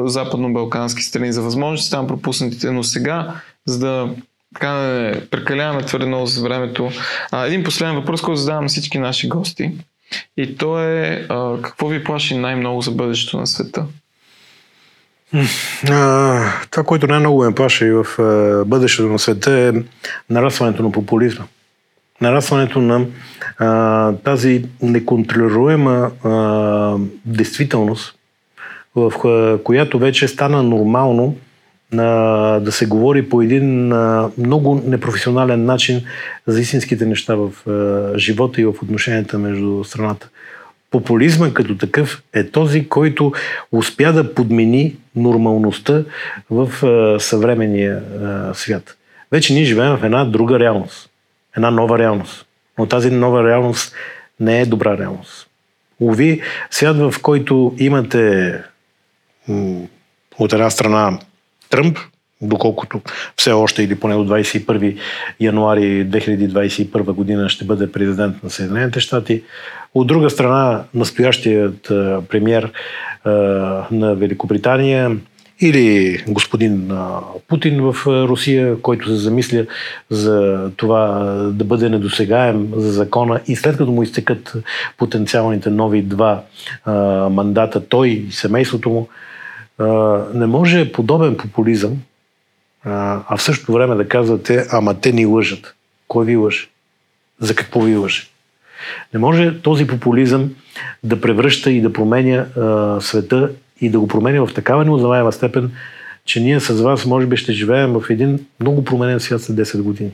[0.05, 3.35] западно-балкански страни, за възможности там пропуснатите, но сега,
[3.67, 4.09] за да
[4.55, 6.91] така не прекаляваме твърде много за времето.
[7.31, 9.73] А, един последен въпрос, който задавам всички наши гости.
[10.37, 13.85] И то е а, какво ви плаши най-много за бъдещето на света?
[15.91, 19.73] А, това, което най-много ме плаши в а, бъдещето на света е
[20.31, 21.45] нарастването на популизма.
[22.21, 23.07] Нарастването на
[23.59, 28.15] а, тази неконтролируема а, действителност,
[28.95, 29.13] в
[29.65, 31.37] която вече стана нормално
[31.93, 33.95] да се говори по един
[34.38, 36.03] много непрофесионален начин
[36.47, 37.51] за истинските неща в
[38.18, 40.28] живота и в отношенията между страната.
[40.91, 43.32] Популизма като такъв е този, който
[43.72, 46.03] успя да подмени нормалността
[46.51, 46.70] в
[47.20, 48.03] съвременния
[48.55, 48.97] свят.
[49.32, 51.11] Вече ние живеем в една друга реалност.
[51.57, 52.47] Една нова реалност.
[52.78, 53.95] Но тази нова реалност
[54.41, 55.47] не е добра реалност.
[56.01, 58.55] Ови, свят в който имате
[60.38, 61.18] от една страна
[61.71, 61.99] Тръмп,
[62.43, 63.01] доколкото
[63.37, 64.97] все още или поне до 21
[65.41, 69.43] януари 2021 година ще бъде президент на Съединените щати.
[69.95, 71.83] От друга страна, настоящият
[72.29, 72.73] премьер
[73.91, 75.16] на Великобритания
[75.61, 76.93] или господин
[77.49, 79.66] Путин в Русия, който се замисля
[80.11, 81.09] за това
[81.53, 84.55] да бъде недосегаем за закона и след като му изтекат
[84.99, 86.43] потенциалните нови два
[87.31, 89.09] мандата, той и семейството му,
[90.35, 91.97] не може подобен популизъм,
[92.85, 95.74] а в същото време да казвате, ама те ни лъжат.
[96.09, 96.68] Кой ви лъже?
[97.41, 98.22] За какво ви лъже?
[99.14, 100.51] Не може този популизъм
[101.05, 103.51] да превръща и да променя а, света
[103.81, 105.72] и да го променя в такава неузнаваема степен,
[106.24, 109.83] че ние с вас може би ще живеем в един много променен свят след 10
[109.83, 110.11] години.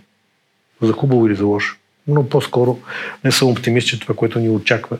[0.82, 1.76] За хубаво или за лошо.
[2.08, 2.78] Но по-скоро
[3.24, 4.98] не съм оптимист, че това, което ни очаква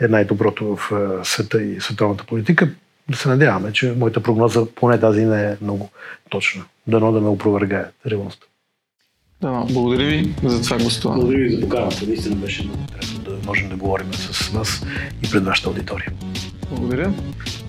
[0.00, 0.90] е най-доброто в
[1.24, 2.68] света и световната политика
[3.08, 5.90] да се надяваме, че моята прогноза, поне тази не е много
[6.30, 6.64] точна.
[6.86, 8.46] Дано да ме опровергае реалността.
[9.40, 11.20] Да, благодаря ви за това гостуване.
[11.20, 12.06] Благодаря ви за поканата.
[12.06, 14.86] Наистина беше много интересно да можем да говорим с вас
[15.22, 16.12] и пред вашата аудитория.
[16.70, 17.12] Благодаря.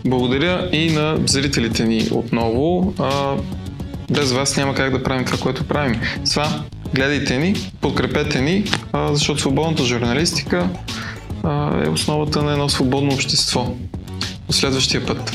[0.05, 2.93] Благодаря и на зрителите ни отново.
[2.99, 3.35] А,
[4.11, 6.01] без вас няма как да правим това, което правим.
[6.23, 6.63] С това
[6.93, 10.69] гледайте ни, подкрепете ни, а, защото свободната журналистика
[11.43, 13.75] а, е основата на едно свободно общество.
[14.53, 15.33] До следващия път.